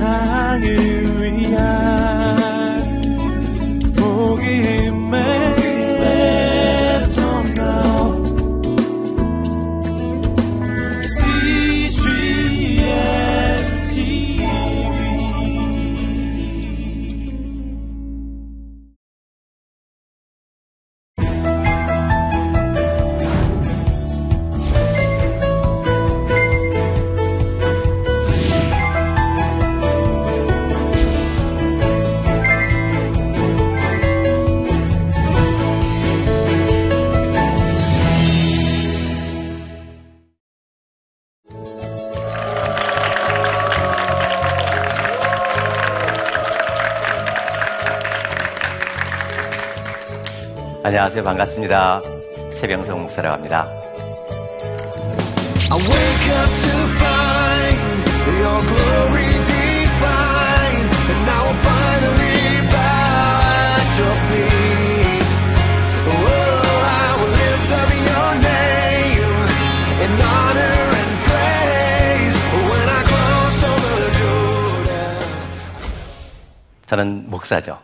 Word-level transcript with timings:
세상을 0.00 0.89
안녕하세요. 51.00 51.24
반갑습니다. 51.24 52.00
최병성 52.58 53.00
목사라고 53.00 53.34
합니다. 53.34 53.64
저는 76.84 77.30
목사죠. 77.30 77.78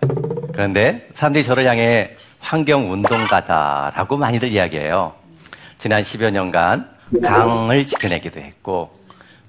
그런데 0.53 1.09
사람들이 1.15 1.45
저를 1.45 1.65
향해 1.67 2.17
환경 2.47 2.93
운동가다라고 2.93 4.17
많이들 4.17 4.53
이야기해요. 4.53 5.15
지난 5.79 6.03
10여 6.03 6.31
년간 6.31 6.89
강을 7.21 7.87
지켜내기도 7.89 8.39
했고 8.39 8.97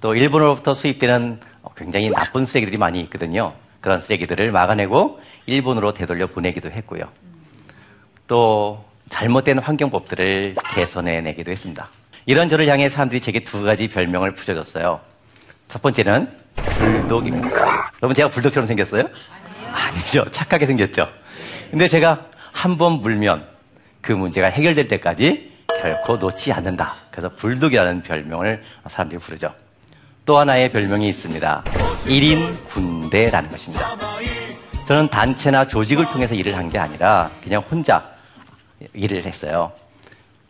또 0.02 0.16
일본으로부터 0.16 0.74
수입되는 0.74 1.40
굉장히 1.76 2.10
나쁜 2.10 2.48
쓰레기들이 2.48 2.78
많이 2.80 3.00
있거든요. 3.02 3.54
그런 3.82 4.00
쓰레기들을 4.00 4.52
막아내고 4.52 5.20
일본으로 5.46 5.94
되돌려 5.94 6.26
보내기도 6.26 6.72
했고요. 6.72 7.04
또 8.26 8.84
잘못된 9.10 9.60
환경법들을 9.60 10.56
개선해 10.74 11.22
내기도 11.22 11.52
했습니다. 11.52 11.90
이런 12.26 12.50
저를 12.50 12.68
향해 12.68 12.90
사람들이 12.90 13.22
제게 13.22 13.42
두 13.42 13.62
가지 13.62 13.88
별명을 13.90 14.34
붙여줬어요. 14.34 15.00
첫 15.68 15.82
번째는 15.84 16.32
불독입니다. 16.56 17.92
여러분 18.02 18.16
제가 18.16 18.30
불독처럼 18.30 18.66
생겼어요? 18.66 19.04
아니요. 19.04 19.72
아니죠. 19.72 20.26
착하게 20.32 20.66
생겼죠. 20.66 21.08
근데 21.70 21.88
제가 21.88 22.26
한번 22.58 23.02
물면 23.02 23.46
그 24.02 24.12
문제가 24.14 24.48
해결될 24.48 24.88
때까지 24.88 25.52
결코 25.80 26.18
놓지 26.18 26.52
않는다. 26.52 26.96
그래서 27.12 27.30
불독이라는 27.36 28.02
별명을 28.02 28.64
사람들이 28.88 29.20
부르죠. 29.20 29.54
또 30.26 30.40
하나의 30.40 30.72
별명이 30.72 31.08
있습니다. 31.08 31.64
1인 32.06 32.68
군대라는 32.68 33.52
것입니다. 33.52 33.96
저는 34.88 35.08
단체나 35.10 35.68
조직을 35.68 36.08
통해서 36.08 36.34
일을 36.34 36.58
한 36.58 36.70
게 36.72 36.80
아니라 36.80 37.30
그냥 37.44 37.62
혼자 37.70 38.04
일을 38.94 39.24
했어요. 39.24 39.72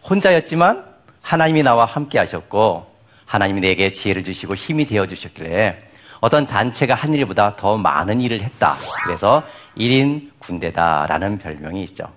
혼자였지만 0.09 0.85
하나님이 1.21 1.61
나와 1.63 1.83
함께 1.83 2.19
하셨고 2.19 2.95
하나님이 3.25 3.59
내게 3.59 3.91
지혜를 3.91 4.23
주시고 4.23 4.55
힘이 4.55 4.85
되어 4.85 5.07
주셨길래 5.07 5.75
어떤 6.21 6.47
단체가 6.47 6.95
한 6.95 7.13
일보다 7.13 7.57
더 7.57 7.75
많은 7.75 8.21
일을 8.21 8.41
했다. 8.43 8.75
그래서 9.05 9.43
1인 9.77 10.31
군대다라는 10.39 11.37
별명이 11.37 11.83
있죠. 11.85 12.11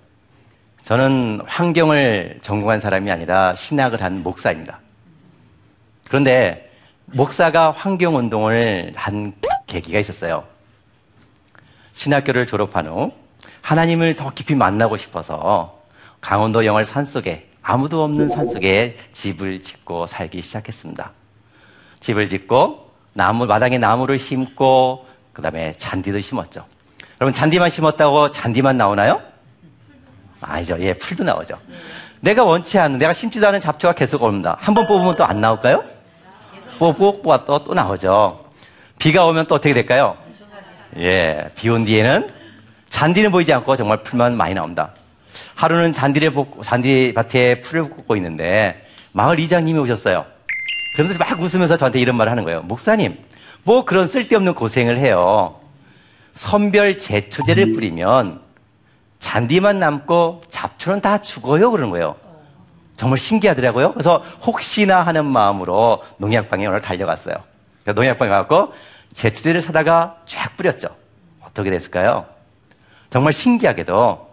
저는 0.83 1.41
환경을 1.45 2.39
전공한 2.41 2.79
사람이 2.79 3.11
아니라 3.11 3.53
신학을 3.53 4.01
한 4.01 4.23
목사입니다. 4.23 4.79
그런데 6.07 6.71
목사가 7.05 7.71
환경 7.71 8.15
운동을 8.15 8.93
한 8.95 9.33
계기가 9.67 9.99
있었어요. 9.99 10.43
신학교를 11.93 12.47
졸업한 12.47 12.87
후 12.87 13.11
하나님을 13.61 14.15
더 14.15 14.31
깊이 14.31 14.55
만나고 14.55 14.97
싶어서 14.97 15.79
강원도 16.19 16.65
영월 16.65 16.83
산속에 16.83 17.49
아무도 17.61 18.03
없는 18.03 18.29
산속에 18.29 18.97
집을 19.11 19.61
짓고 19.61 20.07
살기 20.07 20.41
시작했습니다. 20.41 21.11
집을 21.99 22.27
짓고 22.27 22.91
나무 23.13 23.45
마당에 23.45 23.77
나무를 23.77 24.17
심고 24.17 25.05
그다음에 25.33 25.73
잔디도 25.73 26.19
심었죠. 26.19 26.65
여러분 27.21 27.33
잔디만 27.33 27.69
심었다고 27.69 28.31
잔디만 28.31 28.77
나오나요? 28.77 29.21
아니죠. 30.41 30.75
예, 30.79 30.93
풀도 30.95 31.23
나오죠. 31.23 31.55
내가 32.19 32.43
원치 32.43 32.79
않는, 32.79 32.97
내가 32.97 33.13
심지도 33.13 33.47
않은 33.47 33.59
잡초가 33.59 33.93
계속 33.93 34.23
옵니다. 34.23 34.57
한 34.59 34.73
번 34.73 34.87
뽑으면 34.87 35.13
또 35.13 35.23
안 35.23 35.39
나올까요? 35.39 35.83
뽑고 36.79 37.21
뽑았또 37.21 37.63
또 37.63 37.73
나오죠. 37.75 38.43
비가 38.97 39.25
오면 39.27 39.45
또 39.45 39.53
어떻게 39.55 39.71
될까요? 39.75 40.17
예, 40.97 41.51
비 41.55 41.69
온 41.69 41.85
뒤에는 41.85 42.27
잔디는 42.89 43.29
보이지 43.31 43.53
않고 43.53 43.75
정말 43.75 44.01
풀만 44.01 44.35
많이 44.35 44.55
나옵니다. 44.55 44.89
하루는 45.53 45.93
잔디를 45.93 46.31
볶고, 46.31 46.63
잔디밭에 46.63 47.61
풀을 47.61 47.83
꽂고 47.83 48.15
있는데 48.15 48.83
마을 49.11 49.37
이장님이 49.39 49.77
오셨어요. 49.79 50.25
그러면서 50.95 51.19
막 51.19 51.39
웃으면서 51.39 51.77
저한테 51.77 51.99
이런 51.99 52.17
말을 52.17 52.31
하는 52.31 52.43
거예요. 52.43 52.63
목사님, 52.63 53.19
뭐 53.61 53.85
그런 53.85 54.07
쓸데없는 54.07 54.55
고생을 54.55 54.97
해요. 54.97 55.60
선별 56.33 56.97
제초제를 56.99 57.73
뿌리면 57.73 58.41
잔디만 59.19 59.79
남고 59.79 60.41
잡초는 60.49 61.01
다 61.01 61.21
죽어요. 61.21 61.71
그러는 61.71 61.91
거예요. 61.91 62.15
정말 62.97 63.17
신기하더라고요. 63.17 63.93
그래서 63.93 64.23
혹시나 64.43 65.01
하는 65.01 65.25
마음으로 65.25 66.03
농약방에 66.17 66.65
오늘 66.65 66.81
달려갔어요. 66.81 67.35
농약방에 67.85 68.29
가고 68.29 68.73
제초제를 69.13 69.61
사다가 69.61 70.17
쫙 70.25 70.55
뿌렸죠. 70.57 70.89
어떻게 71.41 71.69
됐을까요? 71.69 72.25
정말 73.09 73.33
신기하게도 73.33 74.29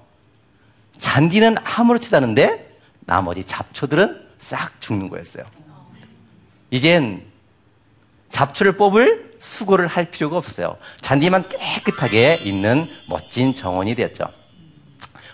잔디는 0.98 1.56
아무렇지도 1.64 2.16
않은데 2.16 2.76
나머지 3.00 3.44
잡초들은 3.44 4.26
싹 4.38 4.80
죽는 4.80 5.08
거였어요. 5.08 5.44
이젠 6.70 7.27
잡초를 8.30 8.72
뽑을 8.72 9.32
수고를 9.40 9.86
할 9.86 10.06
필요가 10.06 10.36
없었어요. 10.36 10.76
잔디만 11.00 11.48
깨끗하게 11.48 12.36
있는 12.42 12.86
멋진 13.08 13.54
정원이 13.54 13.94
되었죠. 13.94 14.26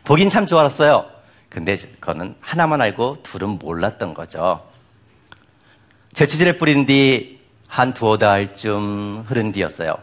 보긴 0.05 0.29
참 0.29 0.47
좋았어요. 0.47 1.07
근데 1.49 1.77
그거는 1.77 2.35
하나만 2.41 2.81
알고 2.81 3.23
둘은 3.23 3.59
몰랐던 3.59 4.15
거죠. 4.15 4.61
제치질을 6.13 6.59
뿌린 6.59 6.87
뒤 6.87 7.35
한 7.75 7.93
두어 7.93 8.19
달쯤 8.19 9.25
흐른 9.27 9.51
뒤였어요. 9.51 9.97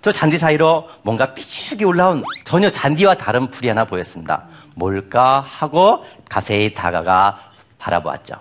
저 0.00 0.10
잔디 0.10 0.36
사이로 0.36 0.88
뭔가 1.02 1.32
삐죽이 1.32 1.84
올라온 1.84 2.24
전혀 2.42 2.70
잔디와 2.70 3.14
다른 3.14 3.50
풀이 3.50 3.68
하나 3.68 3.84
보였습니다. 3.84 4.46
뭘까 4.74 5.38
하고 5.38 6.04
가세히 6.28 6.72
다가가 6.72 7.52
바라보았죠. 7.78 8.34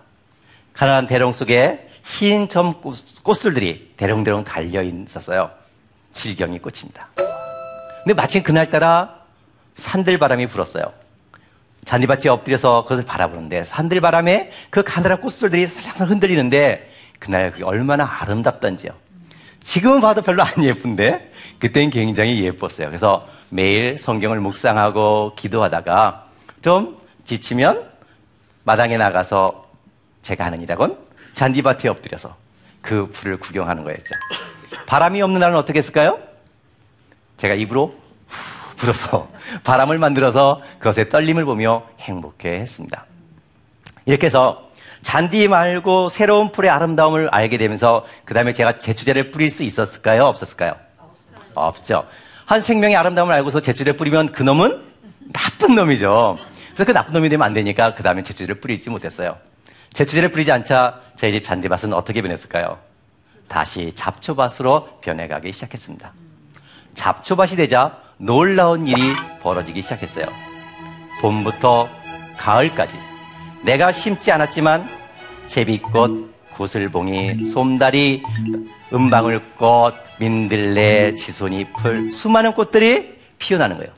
가난한 0.73 1.05
대롱 1.05 1.33
속에 1.33 1.90
흰 2.03 2.49
점 2.49 2.81
꽃술들이 3.23 3.93
대롱대롱 3.97 4.43
달려 4.43 4.81
있었어요. 4.81 5.51
질경이 6.13 6.59
꽃입니다. 6.59 7.07
근데 8.03 8.13
마침 8.13 8.43
그날따라 8.43 9.21
산들바람이 9.75 10.47
불었어요. 10.47 10.93
잔디밭에 11.85 12.29
엎드려서 12.29 12.83
그것을 12.83 13.05
바라보는데 13.05 13.63
산들바람에 13.63 14.51
그 14.69 14.83
가느라 14.83 15.17
꽃술들이 15.17 15.67
살짝 15.67 16.09
흔들리는데 16.09 16.91
그날 17.19 17.51
그게 17.51 17.63
얼마나 17.63 18.07
아름답던지요. 18.21 18.91
지금은 19.61 20.01
봐도 20.01 20.21
별로 20.21 20.43
안 20.43 20.63
예쁜데 20.63 21.31
그때는 21.59 21.91
굉장히 21.91 22.43
예뻤어요. 22.43 22.87
그래서 22.87 23.27
매일 23.49 23.97
성경을 23.99 24.39
묵상하고 24.39 25.33
기도하다가 25.35 26.25
좀 26.61 26.97
지치면 27.25 27.89
마당에 28.63 28.97
나가서 28.97 29.69
제가 30.21 30.45
하는 30.45 30.61
일하곤 30.61 30.97
잔디밭에 31.33 31.89
엎드려서 31.89 32.35
그 32.81 33.09
풀을 33.11 33.37
구경하는 33.37 33.83
거였죠. 33.83 34.15
바람이 34.87 35.21
없는 35.21 35.39
날은 35.39 35.55
어떻게 35.55 35.79
했을까요? 35.79 36.19
제가 37.37 37.55
입으로 37.55 37.95
후 38.27 38.75
불어서 38.75 39.29
바람을 39.63 39.97
만들어서 39.97 40.61
그것의 40.79 41.09
떨림을 41.09 41.45
보며 41.45 41.83
행복해 41.99 42.59
했습니다. 42.59 43.05
이렇게 44.05 44.27
해서 44.27 44.69
잔디 45.01 45.47
말고 45.47 46.09
새로운 46.09 46.51
풀의 46.51 46.69
아름다움을 46.69 47.29
알게 47.31 47.57
되면서 47.57 48.05
그 48.25 48.33
다음에 48.33 48.53
제가 48.53 48.79
제추제를 48.79 49.31
뿌릴 49.31 49.49
수 49.49 49.63
있었을까요? 49.63 50.23
없었을까요? 50.25 50.75
없죠. 51.55 52.05
한 52.45 52.61
생명의 52.61 52.97
아름다움을 52.97 53.33
알고서 53.35 53.61
제초제를 53.61 53.97
뿌리면 53.97 54.31
그 54.31 54.43
놈은 54.43 54.81
나쁜 55.31 55.75
놈이죠. 55.75 56.37
그래서 56.73 56.85
그 56.85 56.91
나쁜 56.91 57.13
놈이 57.13 57.29
되면 57.29 57.45
안 57.45 57.53
되니까 57.53 57.95
그 57.95 58.03
다음에 58.03 58.23
제초제를 58.23 58.55
뿌리지 58.59 58.89
못했어요. 58.89 59.37
제초제를 59.93 60.29
뿌리지 60.29 60.51
않자 60.51 61.01
저희 61.17 61.31
집 61.33 61.43
잔디밭은 61.43 61.93
어떻게 61.93 62.21
변했을까요? 62.21 62.79
다시 63.47 63.91
잡초밭으로 63.95 64.99
변해가기 65.01 65.51
시작했습니다. 65.51 66.13
잡초밭이 66.93 67.55
되자 67.57 67.97
놀라운 68.17 68.87
일이 68.87 69.13
벌어지기 69.41 69.81
시작했어요. 69.81 70.27
봄부터 71.21 71.89
가을까지 72.37 72.97
내가 73.63 73.91
심지 73.91 74.31
않았지만 74.31 74.89
제비꽃, 75.47 76.31
구슬봉이, 76.55 77.45
솜다리, 77.45 78.23
은방울꽃, 78.93 79.95
민들레, 80.19 81.15
지손이풀 81.15 82.11
수많은 82.11 82.53
꽃들이 82.53 83.19
피어나는 83.37 83.77
거예요. 83.77 83.91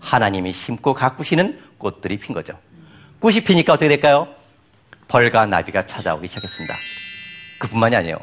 하나님이 0.00 0.52
심고 0.52 0.94
가꾸시는 0.94 1.58
꽃들이 1.78 2.18
핀 2.18 2.34
거죠. 2.34 2.54
꽃이 3.18 3.40
피니까 3.40 3.72
어떻게 3.72 3.88
될까요? 3.88 4.28
벌과 5.14 5.46
나비가 5.46 5.86
찾아오기 5.86 6.26
시작했습니다. 6.26 6.74
그뿐만이 7.60 7.94
아니에요. 7.94 8.16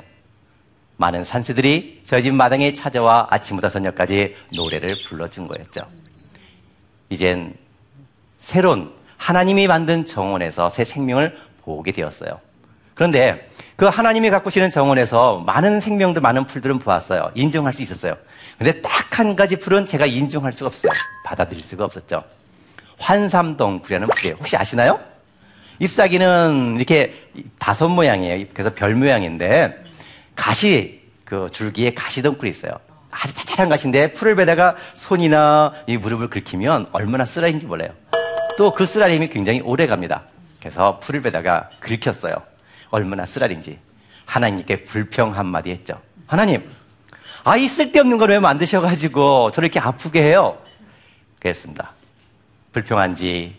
많은 0.98 1.24
산새들이 1.24 2.02
저희 2.06 2.22
집 2.22 2.34
마당에 2.34 2.74
찾아와 2.74 3.28
아침부터 3.30 3.70
저녁까지 3.70 4.34
노래를 4.58 4.94
불러준 5.08 5.48
거였죠. 5.48 5.82
이젠 7.10 7.54
새로운 8.40 8.92
하나님이 9.16 9.68
만든 9.68 10.04
정원에서 10.04 10.70
새 10.70 10.84
생명을 10.84 11.38
보게 11.62 11.94
되었어요. 11.94 12.42
그런데 12.94 13.50
그 13.78 13.86
하나님이 13.86 14.30
가꾸시는 14.30 14.70
정원에서 14.70 15.38
많은 15.40 15.80
생명들, 15.80 16.22
많은 16.22 16.46
풀들은 16.46 16.80
보았어요. 16.80 17.32
인정할 17.36 17.74
수 17.74 17.82
있었어요. 17.84 18.18
근데 18.58 18.82
딱 18.82 19.02
한 19.12 19.36
가지 19.36 19.60
풀은 19.60 19.86
제가 19.86 20.08
인정할 20.08 20.52
수가 20.52 20.68
없어요. 20.68 20.92
받아들일 21.26 21.64
수가 21.64 21.86
없었죠. 21.86 22.24
환삼동굴이라는 23.00 24.08
풀이에요. 24.08 24.36
혹시 24.40 24.58
아시나요? 24.58 25.00
잎사귀는 25.80 26.76
이렇게 26.78 27.14
다섯 27.60 27.88
모양이에요. 27.88 28.46
그래서 28.54 28.74
별 28.74 28.96
모양인데 28.96 29.84
가시 30.36 31.02
그 31.26 31.48
줄기에 31.52 31.94
가시 31.94 32.22
덩굴이 32.22 32.52
있어요. 32.52 32.72
아주 33.10 33.34
자잘한 33.34 33.70
가시인데 33.70 34.12
풀을 34.14 34.36
베다가 34.36 34.76
손이나 34.96 35.74
이 35.88 35.98
무릎을 35.98 36.30
긁히면 36.30 36.88
얼마나 36.92 37.26
쓰라린지 37.26 37.66
몰라요. 37.66 37.90
또 38.58 38.72
그 38.72 38.86
쓰라림이 38.86 39.30
굉장히 39.30 39.60
오래 39.62 39.88
갑니다. 39.88 40.24
그래서 40.60 41.00
풀을 41.00 41.22
베다가 41.22 41.70
긁혔어요. 41.80 42.36
얼마나 42.90 43.26
쓰라린지. 43.26 43.80
하나님께 44.26 44.84
불평 44.84 45.36
한마디 45.36 45.72
했죠. 45.72 46.00
하나님, 46.28 46.70
아, 47.44 47.58
이 47.58 47.68
쓸데없는 47.68 48.18
걸 48.18 48.30
왜 48.30 48.40
만드셔가지고 48.40 49.52
저를 49.52 49.68
이렇게 49.68 49.80
아프게 49.80 50.22
해요? 50.22 50.58
그랬습니다. 51.40 51.92
불평한 52.72 53.16
지 53.16 53.56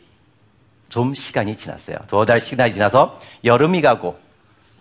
좀 0.92 1.14
시간이 1.14 1.56
지났어요. 1.56 1.96
두어 2.06 2.26
달 2.26 2.38
시간이 2.38 2.74
지나서 2.74 3.18
여름이 3.44 3.80
가고, 3.80 4.18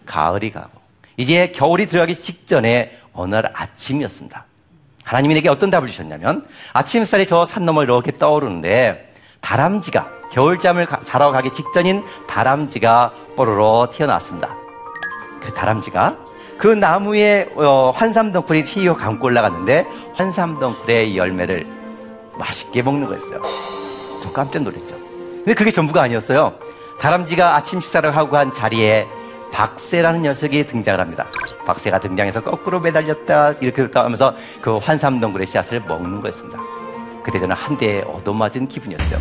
가을이 0.06 0.52
가고, 0.52 0.82
이제 1.16 1.54
겨울이 1.56 1.86
들어가기 1.86 2.16
직전에 2.16 2.98
어느 3.14 3.34
날 3.34 3.50
아침이었습니다. 3.54 4.44
하나님이 5.06 5.36
내게 5.36 5.48
어떤 5.48 5.70
답을 5.70 5.88
주셨냐면, 5.88 6.46
아침 6.74 7.02
햇살이 7.02 7.26
저 7.26 7.46
산 7.46 7.64
너머 7.64 7.84
이렇게 7.84 8.18
떠오르는데, 8.18 9.14
다람쥐가, 9.40 10.12
겨울잠을 10.34 10.86
가, 10.86 11.00
자러 11.06 11.32
가기 11.32 11.54
직전인 11.54 12.04
다람쥐가 12.28 13.14
뽀로로 13.38 13.90
튀어나왔습니다. 13.92 14.54
그 15.40 15.54
다람쥐가 15.54 16.18
그 16.58 16.68
나무에 16.68 17.50
어, 17.56 17.94
환삼덩굴이 17.96 18.62
휘어 18.64 18.96
감고 18.96 19.28
올라갔는데 19.28 19.88
환삼덩굴의 20.14 21.18
열매를 21.18 21.66
맛있게 22.38 22.82
먹는 22.82 23.08
거였어요. 23.08 23.42
좀 24.22 24.32
깜짝 24.32 24.62
놀랐죠. 24.62 25.01
근데 25.44 25.56
그게 25.56 25.72
전부가 25.72 26.04
아니었어요. 26.04 26.56
다람쥐가 27.00 27.56
아침 27.56 27.82
식사를 27.82 28.16
하고 28.16 28.38
한 28.38 28.54
자리에 28.54 29.08
박새라는 29.52 30.22
녀석이 30.22 30.68
등장을 30.68 31.00
합니다. 31.00 31.28
박새가 31.66 32.00
등장해서 32.00 32.44
거꾸로 32.44 32.80
매달렸다 32.80 33.54
이렇게 33.54 33.88
하면서 33.92 34.36
그 34.62 34.78
환삼덩굴의 34.78 35.48
씨앗을 35.48 35.82
먹는 35.82 36.22
거였습니다. 36.22 36.60
그때 37.24 37.40
저는 37.40 37.56
한 37.56 37.76
대에 37.76 38.02
얻어맞은 38.02 38.68
기분이었어요. 38.68 39.20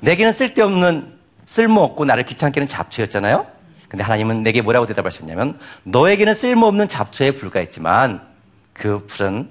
내게는 0.00 0.32
쓸데없는 0.32 1.12
쓸모없고 1.44 2.04
나를 2.04 2.24
귀찮게 2.24 2.60
하는 2.60 2.66
잡초였잖아요. 2.66 3.46
근데 3.88 4.02
하나님은 4.02 4.42
내게 4.42 4.62
뭐라고 4.62 4.86
대답하셨냐면 4.86 5.58
너에게는 5.84 6.34
쓸모없는 6.34 6.88
잡초에 6.88 7.32
불과했지만 7.32 8.20
그 8.72 9.04
풀은 9.06 9.48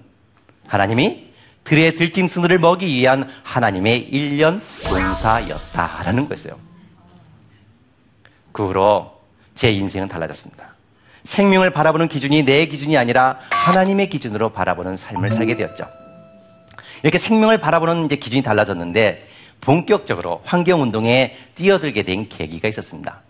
하나님이 0.68 1.29
들의 1.70 1.94
들짐승들을 1.94 2.58
먹이 2.58 2.88
위한 2.88 3.30
하나님의 3.44 4.00
일년 4.00 4.60
농사였다라는 4.90 6.28
거였어요. 6.28 6.58
그 8.52 8.66
후로 8.66 9.22
제 9.54 9.72
인생은 9.72 10.08
달라졌습니다. 10.08 10.74
생명을 11.26 11.70
바라보는 11.70 12.08
기준이 12.08 12.42
내 12.42 12.66
기준이 12.66 12.98
아니라 12.98 13.38
하나님의 13.52 14.10
기준으로 14.10 14.50
바라보는 14.50 14.98
삶을 14.98 15.30
살게 15.30 15.56
되었죠. 15.58 15.86
이렇게 17.04 17.20
생명을 17.20 17.60
바라보는 17.60 18.06
이제 18.06 18.16
기준이 18.16 18.42
달라졌는데 18.42 19.28
본격적으로 19.62 20.42
환경 20.46 20.82
운동에 20.82 21.38
뛰어들게 21.54 22.02
된 22.02 22.28
계기가 22.30 22.68
있었습니다. 22.68 23.22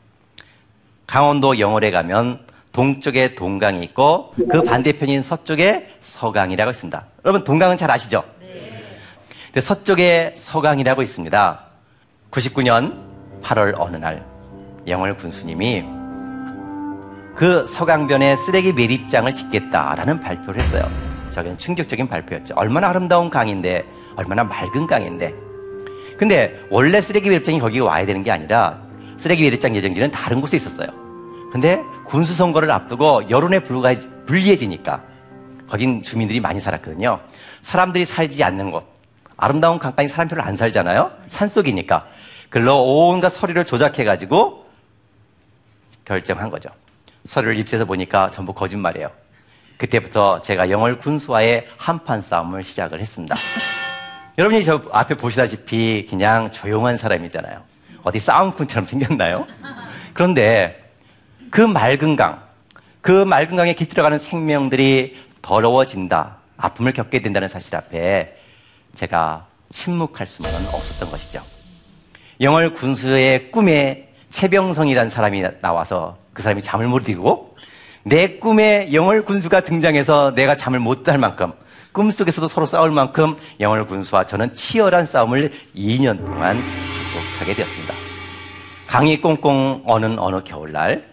강원도 1.08 1.60
영월에 1.60 1.92
가면 1.92 2.40
동쪽에 2.71 3.36
동강이 3.36 3.83
있고 3.86 4.33
그 4.50 4.63
반대편인 4.63 5.21
서쪽에 5.21 5.95
서강이라고 6.01 6.71
있습니다. 6.71 7.06
여러분 7.25 7.44
동강은 7.44 7.77
잘 7.77 7.89
아시죠? 7.92 8.24
네. 8.39 9.60
서쪽에 9.60 10.33
서강이라고 10.38 11.01
있습니다. 11.01 11.60
99년 12.31 13.00
8월 13.42 13.74
어느 13.77 13.98
날 13.98 14.24
영월 14.88 15.18
군수님이 15.18 15.83
그 17.36 17.66
서강변에 17.68 18.36
쓰레기 18.36 18.74
매립장을 18.74 19.33
짓겠다라는 19.33 20.19
발표를 20.19 20.62
했어요. 20.62 20.83
저기는 21.30 21.57
충격적인 21.57 22.07
발표였죠. 22.07 22.54
얼마나 22.57 22.89
아름다운 22.89 23.30
강인데, 23.30 23.86
얼마나 24.18 24.44
맑은 24.44 24.88
강인데. 24.88 25.33
근데 26.18 26.60
원래 26.69 27.01
쓰레기 27.01 27.30
매립장이 27.30 27.60
거기 27.60 27.80
와야 27.80 28.06
되는 28.06 28.24
게 28.24 28.31
아니라 28.31 28.81
쓰레기 29.16 29.44
매립장 29.44 29.74
예정지는 29.74 30.12
다른 30.12 30.42
곳에 30.42 30.57
있었어요. 30.57 30.88
근데 31.51 31.81
군수 32.10 32.34
선거를 32.34 32.72
앞두고 32.72 33.22
불가 33.64 33.94
불리해지니까 34.26 35.04
거긴 35.69 36.02
주민들이 36.02 36.40
많이 36.40 36.60
살았거든요. 36.60 37.19
사람들이 37.62 38.06
살지 38.06 38.44
않는 38.44 38.72
곳, 38.72 38.83
아름다운 39.38 39.78
강가에 39.78 40.07
사람 40.07 40.28
별로 40.28 40.42
안 40.42 40.56
살잖아요. 40.56 41.12
산속이니까. 41.28 42.07
글로 42.50 42.83
온갖 42.83 43.30
서류를 43.30 43.64
조작해가지고 43.64 44.66
결정한 46.04 46.50
거죠. 46.50 46.69
서류를 47.26 47.57
입수해서 47.57 47.86
보니까 47.86 48.31
전부 48.31 48.54
거짓말이에요. 48.54 49.12
그때부터 49.78 50.42
제가 50.42 50.72
영월 50.72 50.98
군수와의 50.98 51.68
한판 51.78 52.22
싸움을 52.22 52.64
시작을 52.64 53.00
했습니다. 53.00 53.36
여러분이 54.40 54.64
저 54.64 54.81
앞에 54.92 55.14
보시다시피 55.16 56.07
그냥 56.10 56.52
조용한 56.52 56.98
사람이잖아요. 56.98 57.62
어디 58.02 58.18
싸움꾼처럼 58.18 58.86
생겼나요? 58.86 59.45
그런데 60.14 60.79
그 61.50 61.62
맑은 61.62 62.16
강, 62.16 62.42
그 63.02 63.24
맑은 63.24 63.56
강에 63.56 63.74
깃들어가는 63.74 64.18
생명들이 64.18 65.18
더러워진다, 65.42 66.38
아픔을 66.58 66.94
겪게 66.94 67.22
된다는 67.22 67.48
사실 67.48 67.76
앞에 67.76 68.36
제가 68.96 69.48
침묵할 69.70 70.28
수만은 70.28 70.58
없었던 70.68 71.10
것이죠. 71.10 71.42
영월 72.42 72.74
군수의 72.74 73.52
꿈에 73.52 74.10
최병성이라는 74.30 75.10
사람이 75.10 75.44
나와서 75.62 76.18
그 76.34 76.44
사람이 76.44 76.62
잠을 76.62 76.88
못 76.88 77.08
이루고 77.10 77.56
내 78.04 78.38
꿈에 78.40 78.94
영월 78.94 79.24
군수가 79.26 79.62
등장해서 79.62 80.34
내가 80.36 80.56
잠을 80.56 80.80
못 80.80 81.04
잘 81.04 81.18
만큼 81.18 81.52
꿈속에서도 81.92 82.48
서로 82.48 82.66
싸울 82.66 82.92
만큼 82.92 83.36
영월 83.60 83.86
군수와 83.86 84.26
저는 84.26 84.54
치열한 84.54 85.06
싸움을 85.06 85.52
2년 85.76 86.24
동안 86.26 86.64
지속하게 86.88 87.56
되었습니다. 87.56 87.94
강이 88.88 89.20
꽁꽁 89.22 89.84
어는 89.86 90.20
어느 90.20 90.44
겨울날 90.44 91.04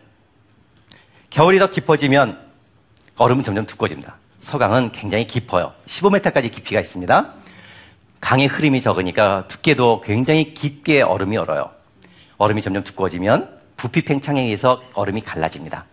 겨울이 1.36 1.58
더 1.58 1.68
깊어지면 1.68 2.38
얼음은 3.18 3.44
점점 3.44 3.66
두꺼워집니다. 3.66 4.16
서강은 4.40 4.90
굉장히 4.92 5.26
깊어요. 5.26 5.74
15m까지 5.86 6.50
깊이가 6.50 6.80
있습니다. 6.80 7.34
강의 8.22 8.46
흐름이 8.46 8.80
적으니까 8.80 9.44
두께도 9.46 10.00
굉장히 10.00 10.54
깊게 10.54 11.02
얼음이 11.02 11.36
얼어요. 11.36 11.68
얼음이 12.38 12.62
점점 12.62 12.82
두꺼워지면 12.84 13.50
부피 13.76 14.00
팽창에 14.00 14.40
의해서 14.40 14.82
얼음이 14.94 15.20
갈라집니다. 15.20 15.84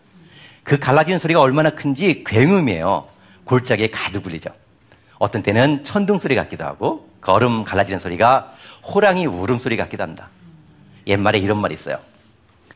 그 0.64 0.80
갈라지는 0.80 1.20
소리가 1.20 1.42
얼마나 1.42 1.72
큰지 1.72 2.24
굉음이에요. 2.26 3.06
골짜기에 3.44 3.90
가득 3.90 4.26
울리죠. 4.26 4.50
어떤 5.20 5.44
때는 5.44 5.84
천둥 5.84 6.20
소리 6.20 6.36
같기도 6.36 6.64
하고 6.64 7.10
그 7.20 7.34
얼음 7.34 7.66
갈라지는 7.66 8.00
소리가 8.00 8.54
호랑이 8.82 9.26
울음 9.26 9.60
소리 9.60 9.76
같기도 9.76 10.04
합니다. 10.04 10.30
옛말에 11.06 11.40
이런 11.40 11.60
말이 11.60 11.74
있어요. 11.74 12.00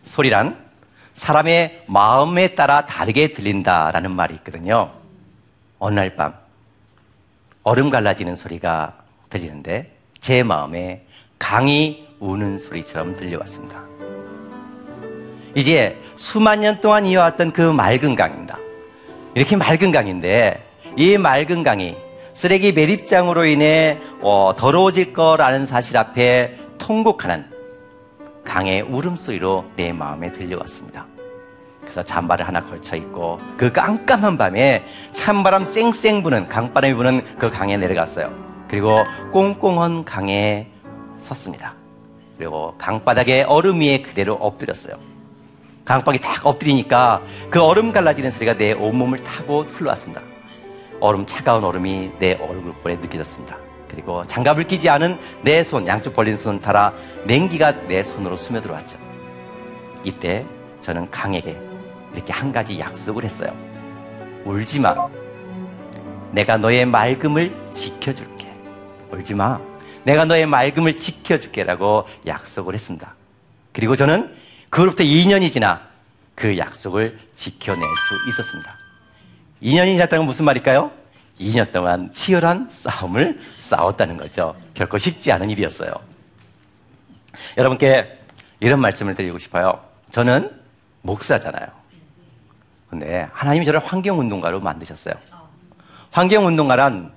소리란 0.04 0.67
사람의 1.18 1.84
마음에 1.88 2.50
따라 2.50 2.86
다르게 2.86 3.34
들린다라는 3.34 4.12
말이 4.12 4.36
있거든요. 4.36 4.92
어느 5.80 5.96
날 6.00 6.16
밤 6.16 6.34
얼음 7.64 7.90
갈라지는 7.90 8.36
소리가 8.36 8.94
들리는데 9.30 9.92
제 10.20 10.44
마음에 10.44 11.06
강이 11.40 12.08
우는 12.20 12.60
소리처럼 12.60 13.18
들려왔습니다. 13.18 13.82
이제 15.56 15.98
수만 16.16 16.62
년 16.62 16.80
동안 16.82 17.06
이어왔던 17.06 17.52
그 17.52 17.62
맑은 17.62 18.16
강입니다. 18.16 18.60
이렇게 19.34 19.56
맑은 19.56 19.92
강인데 19.92 20.64
이 20.96 21.18
맑은 21.18 21.64
강이 21.64 21.98
쓰레기 22.36 22.72
매립장으로 22.72 23.46
인해 23.46 23.98
어, 24.22 24.54
더러워질 24.56 25.14
거라는 25.14 25.66
사실 25.66 25.98
앞에 25.98 26.58
통곡하는 26.78 27.57
강의 28.48 28.82
울음소리로 28.82 29.66
내 29.76 29.92
마음에 29.92 30.32
들려왔습니다. 30.32 31.06
그래서 31.82 32.02
잠바를 32.02 32.48
하나 32.48 32.64
걸쳐 32.66 32.96
입고 32.96 33.42
그 33.58 33.74
깜깜한 33.74 34.38
밤에 34.38 34.86
찬바람 35.12 35.66
쌩쌩 35.66 36.24
부는 36.24 36.48
강바람이 36.48 36.94
부는 36.94 37.22
그 37.38 37.50
강에 37.50 37.76
내려갔어요. 37.76 38.34
그리고 38.70 38.96
꽁꽁한 39.34 40.06
강에 40.06 40.72
섰습니다. 41.20 41.74
그리고 42.38 42.74
강바닥에 42.78 43.44
얼음 43.44 43.82
위에 43.82 44.02
그대로 44.02 44.36
엎드렸어요. 44.36 44.96
강박이 45.84 46.20
딱 46.20 46.46
엎드리니까 46.46 47.22
그 47.50 47.62
얼음 47.62 47.92
갈라지는 47.92 48.32
소리가 48.32 48.56
내 48.56 48.72
온몸을 48.72 49.24
타고 49.26 49.64
흘러왔습니다. 49.64 50.22
얼음, 51.02 51.26
차가운 51.26 51.64
얼음이 51.66 52.12
내 52.18 52.34
얼굴 52.34 52.74
볼에 52.82 52.96
느껴졌습니다. 52.96 53.67
그리고 53.90 54.24
장갑을 54.26 54.68
끼지 54.68 54.90
않은 54.90 55.18
내 55.42 55.64
손, 55.64 55.88
양쪽 55.88 56.16
벌린 56.16 56.38
손 56.38 56.60
따라 56.60 56.94
냉기가 57.26 57.72
내 57.88 58.04
손으로 58.04 58.38
스며 58.38 58.62
들어왔죠. 58.62 58.98
이때 60.04 60.46
저는 60.82 61.10
강에게 61.12 61.58
이렇게 62.14 62.34
한 62.34 62.52
가지 62.52 62.80
약속을 62.80 63.24
했어요. 63.24 63.56
울지 64.46 64.80
마. 64.80 64.96
내가 66.32 66.58
너의 66.58 66.86
맑음을 66.86 67.72
지켜줄게. 67.72 68.52
울지 69.12 69.34
마. 69.34 69.60
내가 70.04 70.26
너의 70.26 70.46
맑음을 70.46 70.98
지켜줄게라고 70.98 72.08
약속을 72.26 72.74
했습니다. 72.74 73.16
그리고 73.74 73.96
저는 73.96 74.34
그로부터 74.70 75.04
2년이 75.04 75.52
지나 75.52 75.82
그 76.36 76.58
약속을 76.58 77.20
지켜낼 77.34 77.82
수 77.84 78.30
있었습니다. 78.30 78.72
2년이 79.62 79.96
지났다는 79.96 80.22
건 80.22 80.28
무슨 80.28 80.46
말일까요? 80.46 80.92
2년 81.40 81.72
동안 81.72 82.12
치열한 82.12 82.70
싸움을 82.72 83.40
싸웠다는 83.58 84.18
거죠. 84.18 84.56
결코 84.74 84.98
쉽지 84.98 85.32
않은 85.32 85.50
일이었어요. 85.50 85.92
여러분께 87.58 88.20
이런 88.60 88.80
말씀을 88.80 89.16
드리고 89.16 89.38
싶어요. 89.40 89.84
저는 90.12 90.52
목사잖아요. 91.02 91.68
근데 92.90 93.28
하나님이 93.34 93.66
저를 93.66 93.80
환경운동가로 93.86 94.60
만드셨어요. 94.60 95.14
환경운동가란 96.12 97.12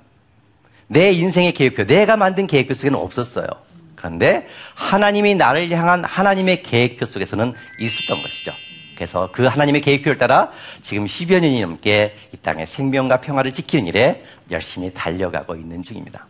내 0.89 1.13
인생의 1.13 1.55
계획표, 1.55 1.87
내가 1.87 2.17
만든 2.17 2.47
계획표 2.47 2.75
속에는 2.75 2.99
없었어요. 2.99 3.47
그런데 3.95 4.49
하나님이 4.75 5.37
나를 5.37 5.71
향한 5.71 6.05
하나님의 6.05 6.63
계획표 6.63 7.07
속에서는 7.07 7.55
있었던 7.81 8.23
것이죠. 8.23 8.53
그래서 9.01 9.31
그 9.33 9.47
하나님의 9.47 9.81
계획표를 9.81 10.19
따라 10.19 10.51
지금 10.83 11.07
10여 11.07 11.41
년이 11.41 11.63
넘게 11.63 12.19
이 12.35 12.37
땅의 12.37 12.67
생명과 12.67 13.23
평화를 13.23 13.51
지키는 13.51 13.87
일에 13.87 14.23
열심히 14.51 14.93
달려가고 14.93 15.55
있는 15.57 15.83
중입니다. 15.83 16.27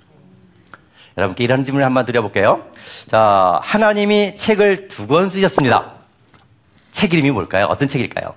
여러분께 1.19 1.43
이런 1.43 1.65
질문을 1.65 1.85
한번 1.85 2.07
드려볼게요. 2.07 2.71
자, 3.09 3.59
하나님이 3.65 4.37
책을 4.37 4.87
두 4.87 5.09
권 5.09 5.29
쓰셨습니다. 5.29 5.95
책 6.93 7.13
이름이 7.13 7.33
뭘까요? 7.33 7.67
어떤 7.67 7.89
책일까요? 7.89 8.37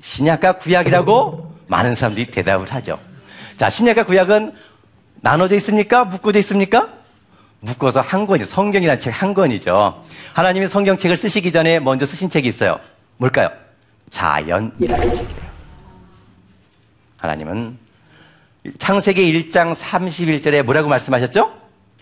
신약과 0.00 0.52
구약이라고 0.52 1.54
많은 1.66 1.94
사람들이 1.94 2.30
대답을 2.30 2.72
하죠. 2.72 2.98
자, 3.58 3.68
신약과 3.68 4.04
구약은 4.06 4.54
나눠져 5.20 5.54
있습니까? 5.56 6.06
묶어져 6.06 6.38
있습니까? 6.38 6.94
묶어서 7.62 8.00
한 8.00 8.26
권이, 8.26 8.44
성경이라는 8.44 8.98
책 8.98 9.12
한 9.12 9.34
권이죠. 9.34 10.04
하나님이 10.32 10.66
성경책을 10.66 11.16
쓰시기 11.16 11.52
전에 11.52 11.78
먼저 11.78 12.04
쓰신 12.06 12.28
책이 12.28 12.48
있어요. 12.48 12.80
뭘까요? 13.18 13.50
자연이라는 14.10 15.12
책이에요. 15.12 15.52
하나님은 17.18 17.78
창세기 18.78 19.50
1장 19.50 19.74
31절에 19.74 20.62
뭐라고 20.62 20.88
말씀하셨죠? 20.88 21.52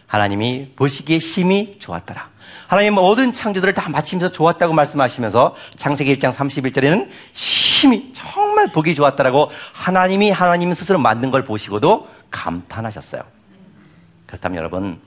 하나님이 0.06 0.72
보시기에 0.76 1.18
심히 1.18 1.78
좋았더라. 1.78 2.28
하나님 2.66 2.94
모든 2.94 3.32
창조들을 3.32 3.74
다 3.74 3.88
마치면서 3.88 4.32
좋았다고 4.32 4.72
말씀하시면서 4.72 5.56
창세기 5.76 6.16
1장 6.16 6.32
31절에는 6.32 7.08
심히 7.32 8.12
정말 8.12 8.72
보기 8.72 8.94
좋았다라고 8.94 9.50
하나님이 9.72 10.30
하나님 10.30 10.72
스스로 10.74 10.98
만든 10.98 11.30
걸 11.30 11.44
보시고도 11.44 12.08
감탄하셨어요. 12.30 13.22
그렇다면 14.26 14.58
여러분, 14.58 15.00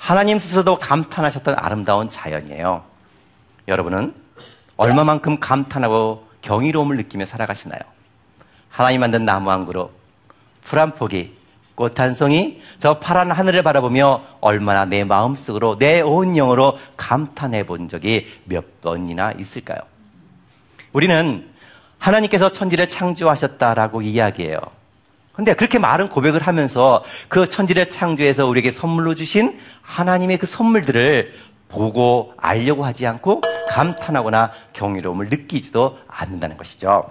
하나님 0.00 0.38
스스로도 0.38 0.78
감탄하셨던 0.78 1.56
아름다운 1.58 2.08
자연이에요. 2.08 2.82
여러분은 3.68 4.14
얼마만큼 4.78 5.40
감탄하고 5.40 6.26
경이로움을 6.40 6.96
느끼며 6.96 7.26
살아가시나요? 7.26 7.80
하나님 8.70 9.00
만든 9.02 9.26
나무 9.26 9.50
한 9.50 9.66
그루, 9.66 9.90
풀한 10.62 10.94
포기, 10.94 11.36
꽃 11.74 12.00
한 12.00 12.14
송이, 12.14 12.62
저 12.78 12.98
파란 12.98 13.30
하늘을 13.30 13.62
바라보며 13.62 14.22
얼마나 14.40 14.86
내 14.86 15.04
마음속으로 15.04 15.76
내 15.78 16.00
온 16.00 16.32
영으로 16.34 16.78
감탄해 16.96 17.66
본 17.66 17.88
적이 17.90 18.26
몇 18.46 18.80
번이나 18.80 19.32
있을까요? 19.32 19.80
우리는 20.94 21.46
하나님께서 21.98 22.50
천지를 22.52 22.88
창조하셨다라고 22.88 24.00
이야기해요. 24.00 24.58
근데 25.32 25.54
그렇게 25.54 25.78
많은 25.78 26.08
고백을 26.08 26.42
하면서 26.42 27.04
그 27.28 27.48
천지를 27.48 27.88
창조해서 27.88 28.46
우리에게 28.46 28.70
선물로 28.70 29.14
주신 29.14 29.58
하나님의 29.82 30.38
그 30.38 30.46
선물들을 30.46 31.34
보고 31.68 32.34
알려고 32.36 32.84
하지 32.84 33.06
않고 33.06 33.40
감탄하거나 33.68 34.50
경이로움을 34.72 35.28
느끼지도 35.28 35.98
않는다는 36.08 36.56
것이죠. 36.56 37.06